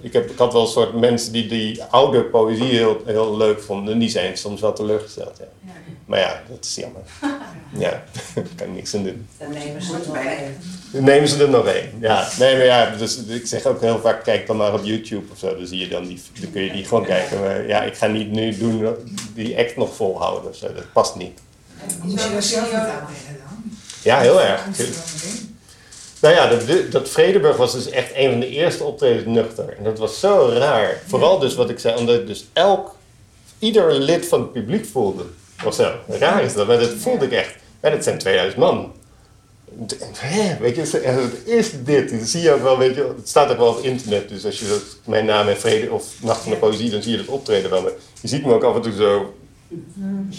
[0.00, 3.60] ik, heb, ik had wel een soort mensen die die oude poëzie heel, heel leuk
[3.60, 3.98] vonden.
[3.98, 5.36] Die zijn soms wel teleurgesteld.
[5.38, 5.44] Ja.
[5.66, 5.72] ja.
[6.04, 7.02] Maar ja, dat is jammer.
[7.78, 8.02] Ja,
[8.34, 9.28] daar kan ik niks aan doen.
[9.38, 10.56] Dan nemen ze er nog één.
[10.92, 11.90] Dan nemen ze er nog één.
[12.00, 15.32] Ja, nee, maar ja, dus ik zeg ook heel vaak, kijk dan maar op YouTube
[15.32, 15.56] of zo.
[15.56, 17.40] Dan zie je dan die, dan kun je die gewoon kijken.
[17.40, 18.96] Maar ja, ik ga niet nu doen
[19.34, 20.72] die act nog volhouden of zo.
[20.72, 21.40] Dat past niet.
[22.02, 23.40] Moet je er zelf niet aan dan?
[24.02, 24.60] Ja, heel erg.
[26.20, 29.74] Nou ja, dat, dat Vredeburg was dus echt een van de eerste optredens nuchter.
[29.78, 31.02] En dat was zo raar.
[31.06, 32.94] Vooral dus wat ik zei, omdat ik dus elk,
[33.58, 35.24] ieder lid van het publiek voelde.
[35.64, 35.92] Of zo.
[36.08, 37.54] Raar is dat, maar dat voelde ik echt.
[37.80, 38.92] En het zijn 2000 man.
[40.16, 42.18] Hè, weet je, het is dit.
[42.18, 44.28] Dat zie je ook wel, weet je, het staat ook wel op internet.
[44.28, 47.18] Dus als je mijn naam en vrede of Nacht van de Poëzie, dan zie je
[47.18, 47.82] dat optreden wel.
[47.82, 49.34] Maar je ziet me ook af en toe zo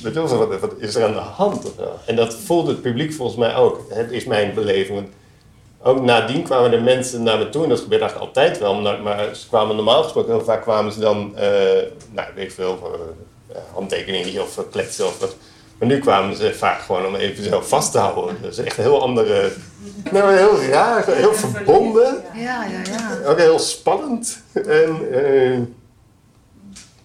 [0.03, 1.71] Weet je wel, wat, wat is er aan de hand?
[2.05, 3.86] En dat voelde het publiek volgens mij ook.
[3.89, 5.07] Het is mijn beleving
[5.84, 9.36] ook nadien kwamen er mensen naar me toe, en dat gebeurt eigenlijk altijd wel, maar,
[9.36, 11.41] ze kwamen normaal gesproken, heel vaak kwamen ze dan, uh,
[12.11, 12.79] nou, weet ik veel,
[13.51, 15.36] uh, handtekeningen of kletsen of wat.
[15.77, 18.38] Maar nu kwamen ze vaak gewoon om even zo vast te houden.
[18.41, 19.51] Dat is echt een heel andere,
[20.11, 22.23] nou, heel raar, heel verbonden.
[22.36, 23.29] Ja, ja, ja.
[23.29, 24.43] Ook heel spannend.
[24.53, 25.59] En uh,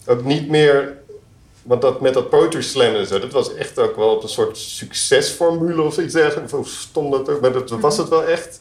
[0.06, 0.96] ook niet meer
[1.66, 4.58] want dat, met dat poetry slam en zo, dat was echt ook wel een soort
[4.58, 6.52] succesformule of iets dergelijks.
[6.52, 8.60] Hoe stom dat ook, maar dat was het wel echt.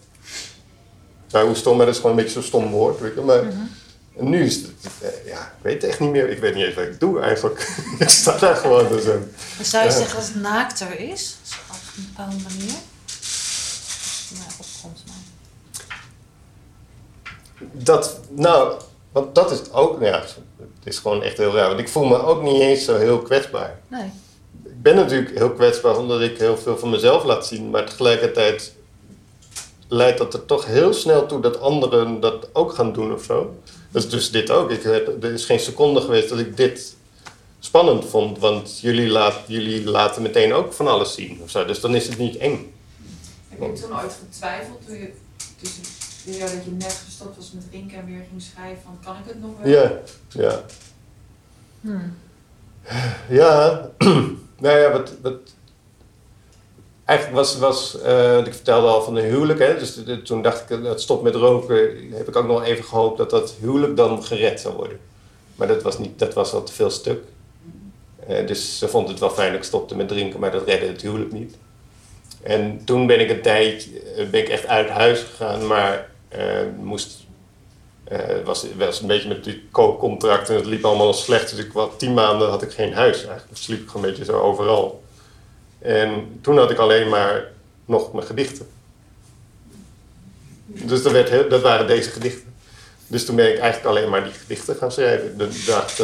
[1.32, 3.22] Nou, hoe stom, maar dat is gewoon een beetje zo'n stom woord, weet je.
[3.22, 4.30] Maar mhm.
[4.30, 6.30] nu is het, eh, ja, ik weet echt niet meer.
[6.30, 7.68] Ik weet niet eens wat ik doe eigenlijk.
[7.99, 9.03] ik sta daar gewoon dus.
[9.62, 11.36] Zou je zeggen dat het naakter is?
[11.70, 12.76] Op een bepaalde manier?
[14.30, 15.16] Ja, maar.
[17.72, 18.82] Dat, nou,
[19.16, 20.22] want dat is ook, ja,
[20.57, 21.68] het is gewoon echt heel raar.
[21.68, 23.80] Want ik voel me ook niet eens zo heel kwetsbaar.
[23.88, 24.11] Nee.
[24.63, 28.74] Ik ben natuurlijk heel kwetsbaar omdat ik heel veel van mezelf laat zien, maar tegelijkertijd
[29.88, 33.55] leidt dat er toch heel snel toe dat anderen dat ook gaan doen of zo.
[33.91, 34.72] Dus, dus dit ook.
[34.72, 36.95] Ik heb, er is geen seconde geweest dat ik dit
[37.59, 41.66] spannend vond, want jullie, laat, jullie laten meteen ook van alles zien of zo.
[41.66, 42.74] Dus dan is het niet eng.
[43.49, 45.11] Heb je toen ooit getwijfeld toen je
[45.61, 45.84] tussen
[46.26, 49.41] dat je net gestopt was met drinken en weer ging schrijven van kan ik het
[49.41, 49.71] nog wel?
[49.71, 49.91] Ja,
[50.30, 50.61] ja.
[51.82, 52.13] Hmm.
[53.30, 53.89] Ja,
[54.63, 55.39] nou ja, wat, wat,
[57.05, 60.84] eigenlijk was, was uh, ik vertelde al van een huwelijk, hè, dus toen dacht ik,
[60.84, 64.59] dat stop met roken, heb ik ook nog even gehoopt dat dat huwelijk dan gered
[64.59, 64.99] zou worden.
[65.55, 67.23] Maar dat was, niet, dat was al te veel stuk.
[68.30, 70.86] Uh, dus ze vond het wel fijn dat ik stopte met drinken, maar dat redde
[70.86, 71.55] het huwelijk niet.
[72.43, 76.84] En toen ben ik een tijd, eh, ben ik echt uit huis gegaan, maar uh,
[76.84, 77.26] moest,
[78.12, 81.56] uh, was, was een beetje met die koopcontract en het liep allemaal slecht.
[81.56, 83.50] Dus ik tien maanden had ik geen huis eigenlijk.
[83.50, 85.04] Dus sliep ik gewoon een beetje zo overal.
[85.80, 87.52] En toen had ik alleen maar
[87.86, 88.68] nog mijn gedichten.
[90.66, 92.54] Dus dat, werd dat waren deze gedichten.
[93.08, 95.38] Dus toen ben ik eigenlijk alleen maar die gedichten gaan schrijven.
[95.38, 95.50] Dat,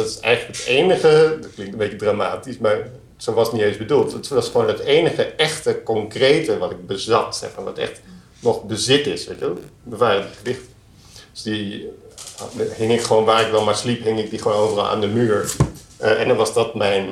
[0.06, 3.76] is eigenlijk het enige, dat klinkt een beetje dramatisch, maar zo was het niet eens
[3.76, 4.12] bedoeld.
[4.12, 7.36] Het was gewoon het enige echte, concrete wat ik bezat.
[7.36, 8.00] Zeg wat echt
[8.42, 9.26] nog bezit is.
[9.26, 9.58] Weet je wel?
[9.84, 10.68] Die gedichten.
[11.32, 11.88] Dus die
[12.76, 15.06] hing ik gewoon waar ik wel maar sliep, hing ik die gewoon overal aan de
[15.06, 15.54] muur.
[16.02, 17.06] Uh, en dan was dat mijn,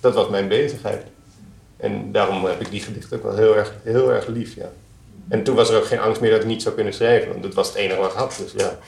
[0.00, 1.02] dat was mijn bezigheid.
[1.76, 4.72] En daarom heb ik die gedichten ook wel heel erg, heel erg lief, ja.
[5.28, 7.42] En toen was er ook geen angst meer dat ik niet zou kunnen schrijven, want
[7.42, 8.36] dat was het enige wat ik had.
[8.38, 8.78] Dus ja.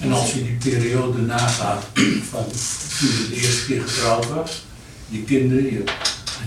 [0.00, 1.84] En als je die periode nagaat
[2.30, 2.44] van
[2.98, 4.64] toen je de eerste keer getrouwd was,
[5.08, 5.84] je kinderen, je,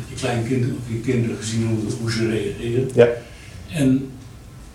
[0.10, 2.89] je kleinkinderen of je kinderen gezien hoe, hoe ze reageren.
[2.93, 3.08] Ja.
[3.70, 4.12] En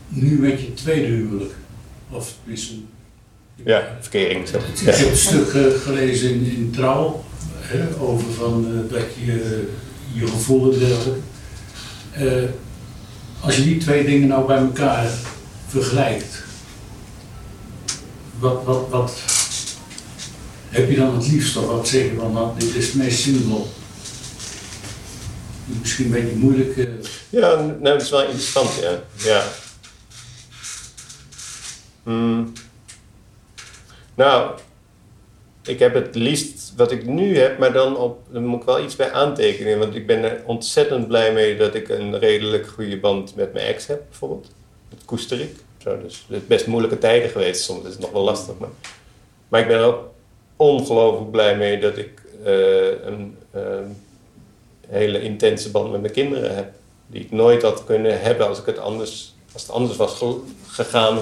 [0.08, 1.54] nu met je tweede huwelijk,
[2.10, 2.74] of tenminste...
[3.64, 4.48] Ja, verkering.
[4.48, 7.24] Ik heb een stuk uh, gelezen in, in Trouw,
[7.60, 9.66] hè, over van, uh, dat je
[10.12, 11.20] je gevoel en dergelijke.
[12.20, 12.48] Uh,
[13.40, 15.10] als je die twee dingen nou bij elkaar
[15.66, 16.42] vergelijkt,
[18.38, 19.22] wat, wat, wat
[20.68, 23.20] heb je dan het liefst of wat zeg je dan, nou, dit is het meest
[23.20, 23.66] zinvol?
[25.64, 26.76] Misschien een beetje moeilijk.
[26.76, 26.88] Uh...
[27.30, 29.02] Ja, nou, dat is wel interessant, ja.
[29.16, 29.44] ja.
[32.02, 32.52] Hmm.
[34.14, 34.58] Nou,
[35.64, 38.84] ik heb het liefst wat ik nu heb, maar dan, op, dan moet ik wel
[38.84, 39.78] iets bij aantekenen.
[39.78, 43.66] Want ik ben er ontzettend blij mee dat ik een redelijk goede band met mijn
[43.66, 44.50] ex heb, bijvoorbeeld.
[44.88, 45.56] Dat koester ik.
[46.02, 48.58] Dus het is best moeilijke tijden geweest, soms is het nog wel lastig.
[48.58, 48.68] Maar,
[49.48, 50.10] maar ik ben er ook
[50.56, 53.36] ongelooflijk blij mee dat ik uh, een
[54.92, 56.72] hele intense band met mijn kinderen heb.
[57.06, 60.24] Die ik nooit had kunnen hebben als, ik het anders, als het anders was
[60.66, 61.18] gegaan.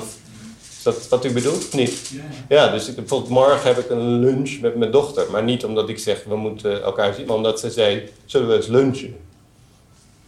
[0.76, 1.72] Is dat wat u bedoelt?
[1.72, 2.08] Niet?
[2.08, 2.22] Ja.
[2.48, 5.30] ja, dus ik, bijvoorbeeld morgen heb ik een lunch met mijn dochter.
[5.30, 7.26] Maar niet omdat ik zeg, we moeten elkaar zien.
[7.26, 9.16] Maar omdat ze zei, zullen we eens lunchen?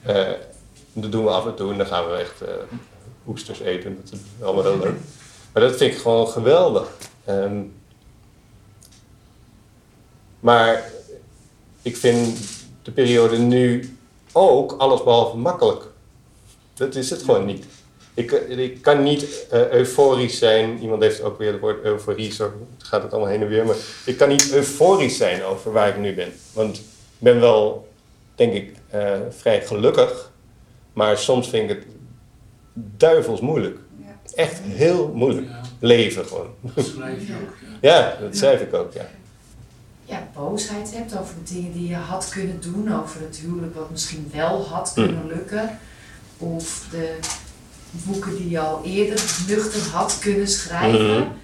[0.06, 0.28] Uh,
[0.92, 2.48] dat doen we af en toe en dan gaan we echt uh,
[3.26, 3.98] oesters eten.
[4.02, 4.96] Dat is allemaal heel leuk.
[5.52, 6.88] Maar dat vind ik gewoon geweldig.
[7.28, 7.72] Um,
[10.40, 10.90] maar
[11.82, 12.38] ik vind
[12.82, 13.96] de periode nu
[14.32, 15.82] ook allesbehalve makkelijk.
[16.74, 17.64] Dat is het gewoon niet.
[18.14, 20.78] Ik, ik kan niet uh, euforisch zijn.
[20.78, 23.66] Iemand heeft ook weer het woord euforie, zo gaat het allemaal heen en weer.
[23.66, 26.32] Maar ik kan niet euforisch zijn over waar ik nu ben.
[26.52, 26.84] Want ik
[27.18, 27.88] ben wel,
[28.34, 30.30] denk ik, uh, vrij gelukkig.
[30.92, 31.86] Maar soms vind ik het
[32.72, 33.78] duivels moeilijk.
[33.98, 34.20] Ja.
[34.34, 35.48] Echt heel moeilijk.
[35.48, 35.60] Ja.
[35.78, 36.54] Leven gewoon.
[36.60, 37.54] Dat schrijf je ook.
[37.80, 39.10] Ja, ja dat schrijf ik ook, ja
[40.04, 43.90] ja, boosheid hebt over de dingen die je had kunnen doen, over het huwelijk wat
[43.90, 45.28] misschien wel had kunnen mm.
[45.28, 45.78] lukken,
[46.38, 47.18] of de
[47.92, 51.06] boeken die je al eerder nuchter had kunnen schrijven.
[51.06, 51.40] Mm-hmm.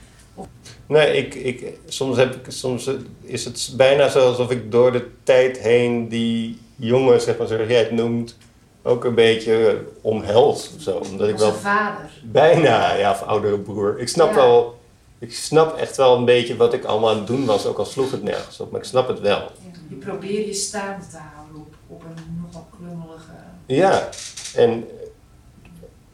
[0.86, 2.90] Nee, ik, ik, soms, heb ik, soms
[3.20, 7.68] is het bijna zo alsof ik door de tijd heen die jongen, zeg maar, zoals
[7.68, 8.36] jij het noemt,
[8.82, 10.70] ook een beetje omhels.
[10.76, 12.10] Of zo, omdat ik wel, vader.
[12.22, 13.98] Bijna, ja, of oudere broer.
[13.98, 14.77] Ik snap wel
[15.18, 17.84] ik snap echt wel een beetje wat ik allemaal aan het doen was, ook al
[17.84, 19.50] sloeg het nergens op, maar ik snap het wel.
[19.88, 23.32] je probeert je staande te houden op, op een nogal klungelige...
[23.66, 24.08] Ja,
[24.54, 24.88] en,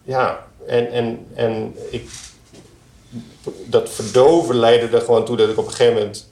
[0.03, 2.11] ja, en, en, en ik,
[3.67, 6.31] dat verdoven leidde er gewoon toe dat ik op een gegeven moment,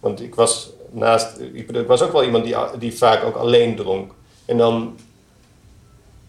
[0.00, 4.12] want ik was naast, ik, was ook wel iemand die, die vaak ook alleen dronk.
[4.44, 4.96] En dan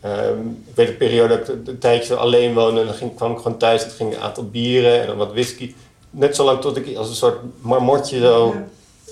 [0.06, 3.32] Um, ik weet een periode dat ik een tijdje alleen woonde en dan ging, kwam
[3.32, 3.84] ik gewoon thuis.
[3.84, 5.74] Het ging een aantal bieren en dan wat whisky.
[6.16, 8.56] Net zolang tot ik als een soort marmotje zo,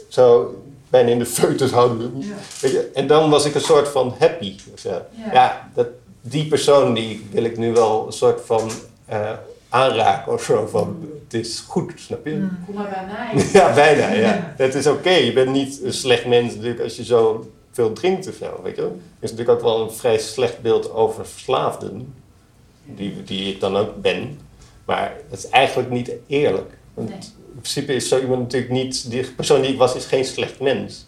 [0.07, 0.55] zo
[0.89, 2.23] bijna in de foetus houden.
[2.61, 2.89] Weet je?
[2.93, 4.55] En dan was ik een soort van happy.
[4.71, 5.69] Dus ja, ja.
[5.73, 5.87] dat,
[6.21, 8.71] die persoon die wil ik nu wel een soort van
[9.11, 9.31] uh,
[9.69, 10.67] aanraken of zo.
[10.67, 12.31] Van, het is goed, snap je?
[12.31, 12.59] Mm.
[12.65, 13.45] Kom maar bij mij.
[13.53, 14.13] ja, bijna.
[14.13, 14.53] Ja.
[14.57, 15.09] Het is oké.
[15.09, 18.75] Je bent niet een slecht mens natuurlijk als je zo veel drinkt of zo, weet
[18.75, 18.91] je wel.
[18.91, 22.13] Er is natuurlijk ook wel een vrij slecht beeld over verslaafden,
[22.85, 24.39] die, die ik dan ook ben.
[24.85, 26.77] Maar dat is eigenlijk niet eerlijk.
[26.93, 30.25] Want in principe is zo iemand natuurlijk niet, die persoon die ik was, is geen
[30.25, 31.05] slecht mens.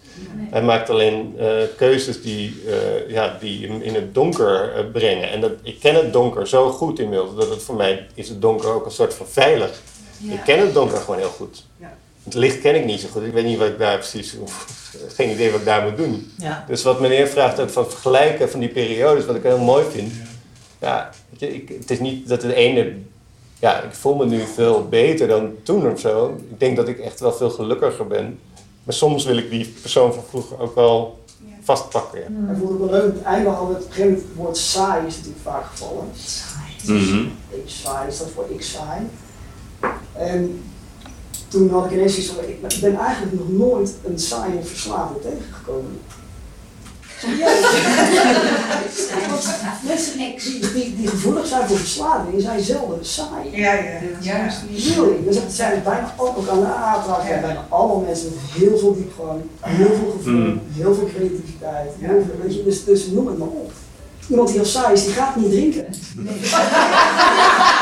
[0.49, 5.31] Hij maakt alleen uh, keuzes die, uh, ja, die hem in het donker uh, brengen.
[5.31, 8.41] En dat, ik ken het donker zo goed inmiddels, dat het voor mij is het
[8.41, 9.81] donker ook een soort van veilig.
[10.17, 10.34] Ja.
[10.34, 11.63] Ik ken het donker gewoon heel goed.
[11.79, 11.97] Ja.
[12.23, 13.23] Het licht ken ik niet zo goed.
[13.23, 14.36] Ik weet niet wat ik daar precies,
[15.17, 16.31] geen idee wat ik daar moet doen.
[16.38, 16.65] Ja.
[16.67, 20.13] Dus wat meneer vraagt ook van vergelijken van die periodes, wat ik heel mooi vind.
[20.79, 22.93] Ja, je, ik, het is niet dat het ene,
[23.64, 26.38] ja, ik voel me nu veel beter dan toen of zo.
[26.49, 28.39] Ik denk dat ik echt wel veel gelukkiger ben.
[28.84, 31.24] Maar soms wil ik die persoon van vroeger ook wel
[31.61, 32.20] vastpakken.
[32.20, 32.30] Ja.
[32.30, 32.49] Mm.
[32.51, 35.66] Ik vond het wel leuk, het einde hadden het, het woord saai is natuurlijk vaak
[35.66, 36.07] gevallen.
[36.16, 36.99] Saai.
[36.99, 37.32] Mm -hmm.
[37.66, 39.01] saai is dat voor ik saai.
[40.14, 40.64] En
[41.47, 45.99] toen had ik ineens iets van, ik ben eigenlijk nog nooit een saaie verslaving tegengekomen.
[49.88, 50.38] Mensen die,
[50.74, 53.49] die, die gevoelig zijn voor verslaving zijn zelden saai.
[53.51, 54.51] Ja, ja, ja.
[54.95, 55.24] Really.
[55.26, 57.30] Dus het zijn bijna ook aan de aanvraag.
[57.30, 57.39] Ja.
[57.39, 60.61] Bijna alle mensen met heel veel diepgang, heel veel gevoel, mm.
[60.74, 61.91] heel veel creativiteit.
[61.99, 63.71] Heel veel, weet je, dus, dus noem het maar op.
[64.28, 65.86] Iemand die heel saai is, die gaat niet drinken.
[66.15, 66.39] Nee.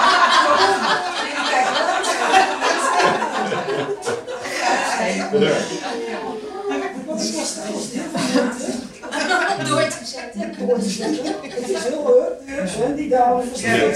[10.67, 12.57] Het is heel leuk.
[12.85, 13.91] En die dame was veel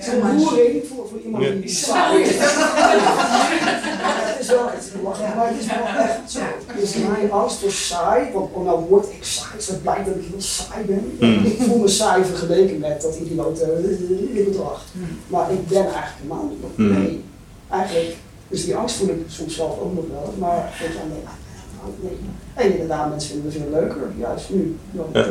[0.00, 2.34] te roering voor, voor iemand die saai is.
[4.36, 6.40] Het is wel, het is lachen, maar het is wel echt zo.
[6.80, 10.22] Dus mijn angst voor saai, want oh, nou word ik saai, het blijkt dat ik
[10.30, 11.18] heel saai ben.
[11.44, 13.64] Ik voel me saai vergeleken met dat idioot
[14.34, 14.84] gedrag.
[15.26, 16.78] Maar ik ben eigenlijk helemaal niet.
[16.78, 17.24] Nee,
[17.70, 18.16] eigenlijk
[18.48, 21.22] dus die angst voel ik soms zelf ook nog wel, maar ik denk, nee.
[22.54, 24.76] En inderdaad, mensen vinden het veel leuker, juist nu.
[24.90, 25.24] Ja.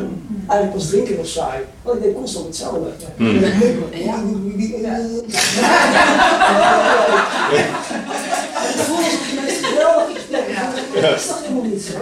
[0.48, 2.90] Eigenlijk was drinken was saai, want ik deed constant hetzelfde.
[3.16, 3.26] Mm.
[3.26, 3.40] Ja.
[3.42, 4.98] Ja.
[8.52, 10.06] Het voelde zich mensen geweldig
[11.00, 11.92] Dat is toch helemaal niet zo.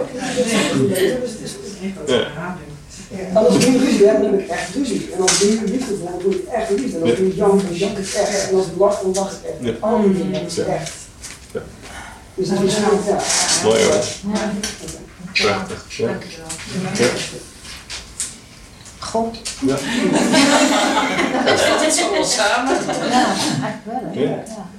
[1.21, 2.63] Dus het is echt
[3.09, 5.09] en als ik nu ruzie heb, dan heb ik echt ruzie.
[5.13, 6.97] En als ik nu liefde voel, dan doe ik echt liefde.
[6.97, 8.49] En als ik nu jank, dan jank ik echt.
[8.49, 9.81] En als ik lach, dan lach ik echt.
[9.81, 11.04] Al die dingen, is echt.
[12.35, 13.21] Dus dat is wel, ja.
[13.63, 14.03] Mooi hoor.
[15.33, 15.97] Prachtig.
[15.97, 16.09] Ja.
[16.93, 17.09] Ja.
[18.99, 19.37] God.
[19.61, 19.75] Ja.
[21.45, 22.85] Het is wel samen.
[23.09, 23.25] Ja,
[23.61, 24.23] eigenlijk wel.
[24.23, 24.29] Ja.
[24.29, 24.69] Ja.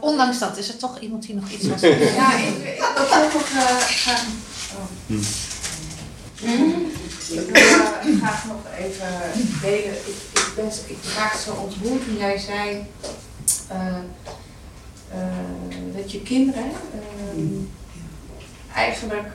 [0.00, 2.14] Ondanks dat is er toch iemand die nog iets wil zeggen.
[2.14, 4.24] Ja, ik, ik wil ook nog uh, graag.
[4.76, 4.84] Oh.
[5.06, 5.14] Hm.
[7.28, 9.08] Ik wil uh, graag nog even
[9.60, 9.92] delen.
[9.92, 12.86] Ik, ik, ben, ik raakte zo ontroerd toen jij zei
[13.68, 13.96] eh, eh,
[15.96, 17.46] dat je kinderen ehm,
[18.74, 19.26] eigenlijk,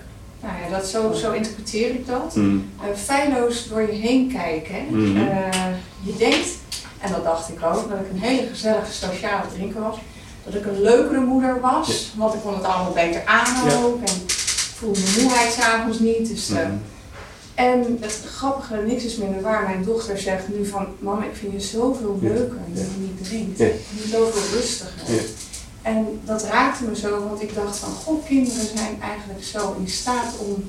[0.42, 2.70] nou ja, dat zo, zo interpreteer ik dat, Mm.
[2.82, 4.86] eh, feilloos door je heen kijken.
[4.90, 5.18] Mhm.
[5.18, 5.68] Eh,
[6.04, 6.48] je denkt,
[7.00, 9.98] en dat dacht ik ook, dat ik een hele gezellige sociale drinker was.
[10.46, 13.76] Dat ik een leukere moeder was, want ik kon het allemaal beter aan Ja.
[13.84, 14.00] ook.
[14.06, 14.32] En ik
[14.78, 16.28] voelde mijn moeheid s'avonds niet.
[16.28, 16.72] Dus, eh, Mhm.
[17.56, 19.64] en het grappige, niks is minder waar.
[19.64, 22.28] Mijn dochter zegt nu van, mama, ik vind je zoveel Ja.
[22.30, 23.58] leuker nu je niet drinkt.
[23.58, 23.66] Ja.
[23.66, 24.92] Je bent zoveel rustiger.
[25.14, 25.22] Ja.
[25.82, 29.88] En dat raakte me zo, want ik dacht van, god, kinderen zijn eigenlijk zo in
[29.88, 30.64] staat om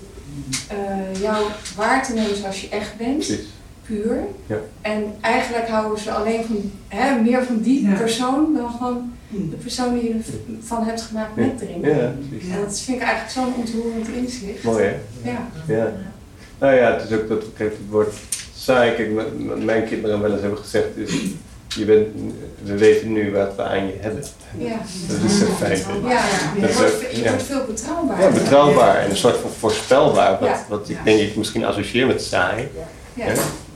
[0.69, 1.47] eh, jou
[1.77, 3.17] waar te nemen zoals je echt bent.
[3.17, 3.47] Precies.
[3.87, 4.19] Puur.
[4.47, 4.57] Ja.
[4.81, 7.95] En eigenlijk houden ze alleen van, hè, meer van die Ja.
[7.97, 10.21] persoon dan van de persoon die je
[10.61, 11.97] ervan hebt gemaakt met drinken.
[11.97, 12.49] Ja, precies.
[12.51, 14.63] En dat vind ik eigenlijk zo'n ontroerend inzicht.
[14.63, 14.95] Mooi hè?
[15.31, 15.49] Ja.
[15.67, 15.93] Ja.
[16.59, 18.15] Nou ja, het is ook dat, kijk, het woord
[18.57, 19.11] saai, kijk,
[19.65, 21.11] mijn kinderen wel eens hebben gezegd, is,
[21.79, 22.07] je bent,
[22.63, 24.25] we weten nu wat we aan je hebben.
[24.59, 24.77] Ja.
[25.09, 25.87] Dat is een feit.
[26.09, 26.23] Ja,
[26.61, 27.29] Dat je, is wordt, ook- je ja.
[27.29, 28.21] wordt veel betrouwbaar.
[28.21, 32.23] Ja, betrouwbaar en een soort van voorspelbaar, wat, wat ik denk ik misschien associeer met
[32.23, 32.69] saai.
[33.15, 33.27] Ja.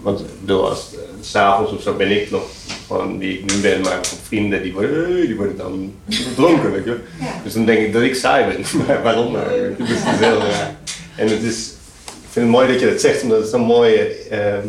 [0.01, 2.42] Want bedoel, als eh, s'avonds of zo ben ik nog
[2.86, 5.94] gewoon die ik nu ben, maar vrienden die worden, hey, die worden dan
[6.34, 6.99] dronken, weet je.
[7.44, 8.64] Dus dan denk ik dat ik saai ben.
[8.86, 9.74] Maar waarom nou?
[9.78, 10.74] Dus het is heel raar.
[11.16, 11.66] En het is,
[12.07, 13.99] ik vind het mooi dat je dat zegt, omdat het zo'n mooie
[14.30, 14.66] ehm,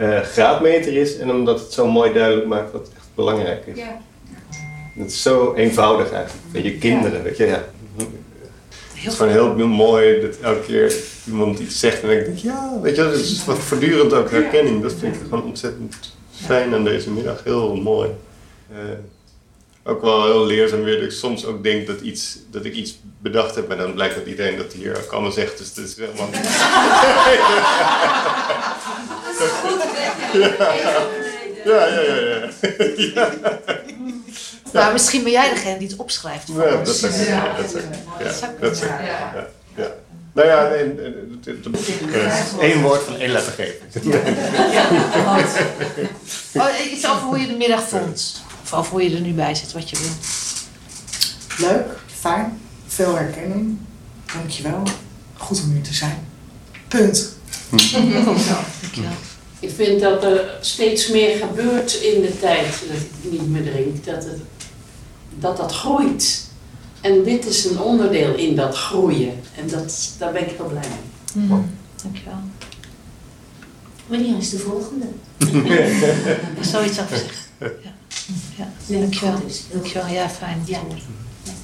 [0.00, 3.78] eh, graadmeter is en omdat het zo mooi duidelijk maakt wat echt belangrijk is.
[3.78, 4.00] Ja.
[4.98, 6.44] Het is zo eenvoudig eigenlijk.
[6.52, 7.64] Weet je, kinderen, weet je, ja.
[8.92, 10.94] Het is gewoon heel mooi dat elke keer
[11.26, 14.82] iemand iets zegt en ik denk, ja, weet je, het is wat voortdurend ook herkenning.
[14.82, 17.44] Dat vind ik gewoon ontzettend fijn aan deze middag.
[17.44, 18.10] Heel mooi.
[18.70, 18.78] Eh,
[19.84, 22.98] ook wel heel leerzaam weer dat ik soms ook denk dat, iets, dat ik iets
[23.18, 25.58] bedacht heb, maar dan blijkt dat iedereen dat hier ook allemaal zegt.
[25.58, 26.28] Dus het is helemaal...
[31.64, 32.50] Ja, ja, ja, ja.
[32.96, 33.30] ja.
[34.72, 36.44] Maar misschien ben jij degene die het opschrijft.
[36.52, 37.00] voor Ja, ons.
[37.00, 39.04] dat ja, dat ja, Dat kunnen.
[39.04, 39.86] ja, ja.
[40.32, 40.94] Nou ja, nee,
[42.60, 44.10] één woord van één letter geven.
[46.54, 48.42] Oh, iets over hoe je de middag vond.
[48.62, 50.08] Of over hoe je er nu bij zit, wat je wil.
[51.68, 51.86] Leuk,
[52.20, 53.78] fijn, veel herkenning.
[54.34, 54.82] Dankjewel.
[55.36, 56.26] Goed om hier te zijn.
[56.88, 57.36] Punt.
[57.70, 58.34] Dankjewel.
[59.60, 64.04] Ik vind dat er steeds meer gebeurt in de tijd dat ik niet meer drink.
[64.04, 64.40] Dat het,
[65.38, 66.48] dat, dat groeit.
[67.00, 69.40] En dit is een onderdeel in dat groeien.
[69.56, 71.44] En dat, daar ben ik heel blij mee.
[71.44, 71.70] Mm,
[72.02, 72.38] dankjewel.
[74.06, 75.06] Wanneer is de volgende?
[76.70, 77.36] Zoiets over zeggen.
[77.82, 77.92] Ja.
[78.86, 78.98] Ja.
[78.98, 79.40] Dankjewel.
[79.72, 80.06] Dankjewel.
[80.06, 80.62] Ja, fijn.
[80.64, 80.80] Ja.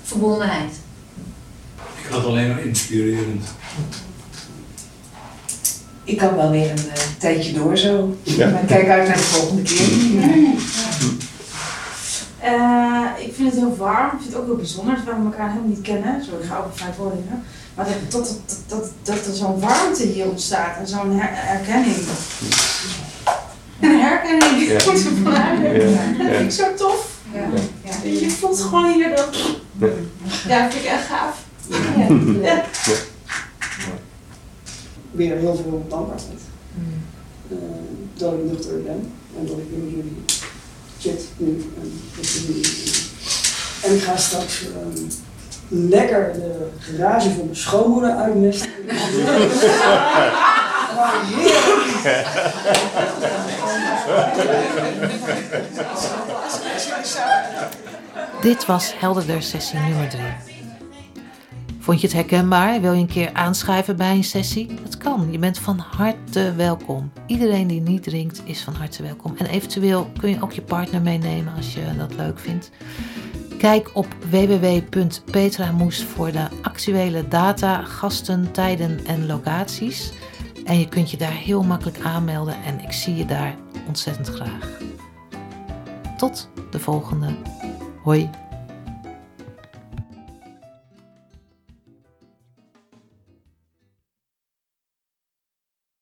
[0.03, 0.72] Verbondenheid.
[1.76, 3.44] Ik had alleen maar inspirerend.
[6.07, 8.16] Ik kan wel weer een eh, tijdje door zo.
[8.22, 8.50] Ja.
[8.50, 9.86] Maar ik kijk uit naar de volgende keer.
[12.40, 14.07] Eh, ik vind het heel warm.
[14.07, 16.24] Ik vind het ook heel bijzonder dat we elkaar helemaal niet kennen.
[16.24, 17.44] Zo, ik ga ook vaak worden.
[17.74, 21.96] Maar dat, dat, dat, dat, dat er zo'n warmte hier ontstaat en zo'n her- herkenning.
[23.80, 24.68] Een herkenning.
[24.68, 24.74] Ja.
[24.92, 25.90] Ervan huilen.
[25.90, 27.09] Ja, Dat vind ik zo tof.
[27.34, 27.40] Ja.
[27.84, 28.11] Ja.
[28.20, 29.36] Je voelt gewoon hier dat.
[29.78, 29.86] Ja.
[30.48, 31.44] Ja, dat vind ik echt gaaf.
[32.42, 32.62] Ja.
[35.16, 36.40] Weer heel veel dankbaarheid.
[37.50, 37.56] Eh,
[38.14, 40.24] dat ik nuchter ben en dat ik met jullie
[40.98, 41.70] chat nu.
[41.80, 42.64] En, dat jullie,
[43.82, 45.02] en ik ga straks ehm,
[45.68, 48.70] lekker de garage van mijn schoonmoeder uitmesten.
[58.40, 60.55] Dit was Helderder sessie nummer 3.
[61.87, 62.80] Vond je het herkenbaar?
[62.80, 64.74] Wil je een keer aanschrijven bij een sessie?
[64.82, 65.28] Dat kan.
[65.30, 67.12] Je bent van harte welkom.
[67.26, 69.34] Iedereen die niet drinkt is van harte welkom.
[69.37, 72.70] En eventueel kun je ook je partner meenemen als je dat leuk vindt.
[73.59, 80.12] Kijk op www.petramoes voor de actuele data, gasten, tijden en locaties.
[80.64, 83.57] En je kunt je daar heel makkelijk aanmelden en ik zie je daar
[83.87, 84.78] ontzettend graag.
[86.16, 87.37] Tot de volgende.
[88.03, 88.45] Hoi.